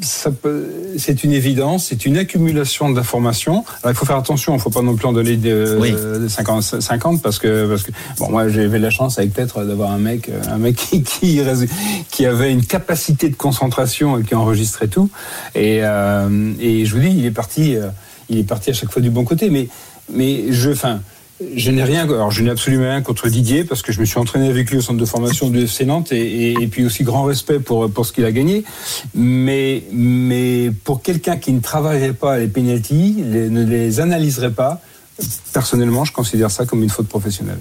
C'est 0.02 1.24
une 1.24 1.32
évidence, 1.32 1.86
c'est 1.86 2.04
une 2.04 2.16
accumulation 2.18 2.90
d'informations. 2.90 3.64
Alors 3.82 3.92
il 3.92 3.94
faut 3.94 4.06
faire 4.06 4.16
attention, 4.16 4.52
il 4.52 4.56
ne 4.56 4.60
faut 4.60 4.70
pas 4.70 4.82
non 4.82 4.94
plus 4.96 5.06
en 5.06 5.12
donner 5.12 5.36
de, 5.36 5.78
Oui. 5.80 5.92
de 5.92 6.28
50, 6.28 6.80
50 6.80 7.22
parce 7.22 7.38
que 7.38 7.66
parce 7.68 7.82
que 7.82 7.92
bon 8.18 8.30
moi 8.30 8.48
j'avais 8.48 8.78
la 8.78 8.90
chance 8.90 9.18
avec 9.18 9.32
peut-être 9.32 9.64
d'avoir 9.64 9.90
un 9.92 9.98
mec 9.98 10.30
un 10.48 10.58
mec 10.58 10.76
qui, 10.90 11.02
qui 11.02 11.40
qui 12.10 12.26
avait 12.26 12.52
une 12.52 12.64
capacité 12.64 13.28
de 13.28 13.36
concentration 13.36 14.18
et 14.18 14.22
qui 14.22 14.34
enregistrait 14.34 14.88
tout 14.88 15.10
et 15.54 15.78
euh, 15.82 16.52
et 16.60 16.84
je 16.84 16.94
vous 16.94 17.00
dis 17.00 17.10
il 17.10 17.24
est 17.26 17.30
parti 17.30 17.76
euh, 17.76 17.88
il 18.28 18.38
est 18.38 18.44
parti 18.48 18.70
à 18.70 18.72
chaque 18.72 18.90
fois 18.90 19.02
du 19.02 19.10
bon 19.10 19.24
côté 19.24 19.50
mais 19.50 19.68
mais 20.12 20.52
je 20.52 20.70
enfin 20.70 21.00
je 21.56 21.70
n'ai 21.70 21.84
rien, 21.84 22.02
alors 22.02 22.30
je 22.30 22.42
n'ai 22.42 22.50
absolument 22.50 22.84
rien 22.84 23.02
contre 23.02 23.28
Didier 23.28 23.64
parce 23.64 23.82
que 23.82 23.92
je 23.92 24.00
me 24.00 24.04
suis 24.04 24.18
entraîné 24.18 24.48
avec 24.48 24.70
lui 24.70 24.78
au 24.78 24.80
centre 24.80 24.98
de 24.98 25.04
formation 25.04 25.48
du 25.48 25.60
FC 25.60 25.84
Nantes 25.84 26.12
et, 26.12 26.54
puis 26.70 26.84
aussi 26.84 27.04
grand 27.04 27.24
respect 27.24 27.58
pour, 27.58 27.90
pour 27.90 28.06
ce 28.06 28.12
qu'il 28.12 28.24
a 28.24 28.32
gagné. 28.32 28.64
Mais, 29.14 29.84
mais 29.92 30.70
pour 30.84 31.02
quelqu'un 31.02 31.36
qui 31.36 31.52
ne 31.52 31.60
travaillerait 31.60 32.14
pas 32.14 32.38
les 32.38 32.48
pénalties, 32.48 33.16
ne 33.18 33.64
les 33.64 34.00
analyserait 34.00 34.52
pas, 34.52 34.80
personnellement, 35.52 36.04
je 36.04 36.12
considère 36.12 36.50
ça 36.50 36.66
comme 36.66 36.82
une 36.82 36.90
faute 36.90 37.08
professionnelle. 37.08 37.60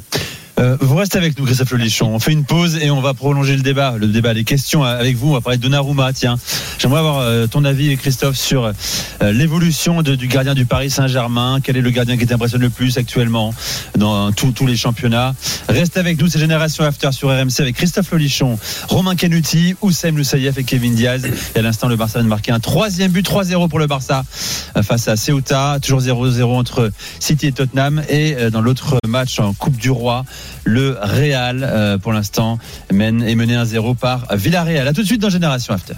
Euh, 0.62 0.78
vous 0.80 0.96
restez 0.96 1.18
avec 1.18 1.40
nous, 1.40 1.46
Christophe 1.46 1.72
Lolichon. 1.72 2.14
On 2.14 2.20
fait 2.20 2.34
une 2.34 2.46
pause 2.46 2.78
et 2.78 2.92
on 2.92 3.02
va 3.02 3.16
prolonger 3.16 3.56
le 3.56 3.64
débat. 3.64 3.96
Le 3.98 4.06
débat, 4.06 4.34
les 4.34 4.44
questions 4.44 4.84
avec 4.84 5.18
vous. 5.18 5.30
On 5.30 5.34
va 5.34 5.42
parler 5.42 5.58
de 5.58 5.64
Donnarumma. 5.64 6.14
Tiens, 6.14 6.38
j'aimerais 6.78 7.00
avoir 7.00 7.18
euh, 7.18 7.48
ton 7.48 7.66
avis, 7.66 7.98
Christophe, 7.98 8.38
sur 8.38 8.66
euh, 8.66 9.32
l'évolution 9.32 10.04
du 10.04 10.28
gardien 10.28 10.54
du 10.54 10.66
Paris 10.68 10.92
Saint-Germain. 10.92 11.60
Quel 11.64 11.78
est 11.78 11.82
le 11.82 11.90
gardien 11.90 12.16
qui 12.16 12.28
t'impressionne 12.28 12.62
le 12.62 12.70
plus 12.70 13.00
actuellement 13.00 13.56
dans 13.98 14.32
tous 14.32 14.68
les 14.68 14.76
championnats? 14.78 15.34
Reste 15.68 15.98
avec 15.98 16.22
nous, 16.22 16.28
c'est 16.28 16.38
Génération 16.38 16.84
After 16.84 17.12
sur 17.12 17.30
RMC 17.30 17.60
avec 17.60 17.76
Christophe 17.76 18.12
Lolichon, 18.12 18.60
Romain 18.88 19.16
Canuti, 19.16 19.76
Oussem 19.82 20.16
Loussaïef 20.16 20.60
et 20.60 20.64
Kevin 20.64 20.94
Diaz. 20.94 21.26
Et 21.56 21.60
à 21.60 21.62
l'instant, 21.64 21.88
le 21.88 21.96
Barça 21.96 22.20
vient 22.20 22.26
de 22.26 22.30
marquer 22.30 22.52
un 22.52 22.60
troisième 22.60 23.12
but, 23.12 23.28
3-0 23.28 23.68
pour 23.68 23.80
le 23.80 23.88
Barça 23.88 24.26
euh, 24.78 24.84
face 24.84 25.08
à 25.08 25.16
Ceuta. 25.16 25.80
Toujours 25.82 26.02
0-0 26.02 26.44
entre 26.44 26.92
City 27.20 27.48
et 27.48 27.52
Tottenham. 27.52 28.04
Et 28.10 28.36
dans 28.52 28.62
l'autre 28.62 28.98
match 29.08 29.40
en 29.40 29.54
Coupe 29.54 29.78
du 29.78 29.90
Roi, 29.90 30.24
le 30.64 30.98
Real, 31.02 31.64
euh, 31.64 31.98
pour 31.98 32.14
l'instant, 32.14 32.60
mène 32.92 33.22
est 33.24 33.36
mené 33.36 33.56
1-0 33.56 33.96
par 33.96 34.28
Villarreal. 34.36 34.88
À 34.88 34.94
tout 34.94 35.02
de 35.02 35.08
suite 35.08 35.22
dans 35.22 35.30
Génération 35.30 35.74
After. 35.74 35.94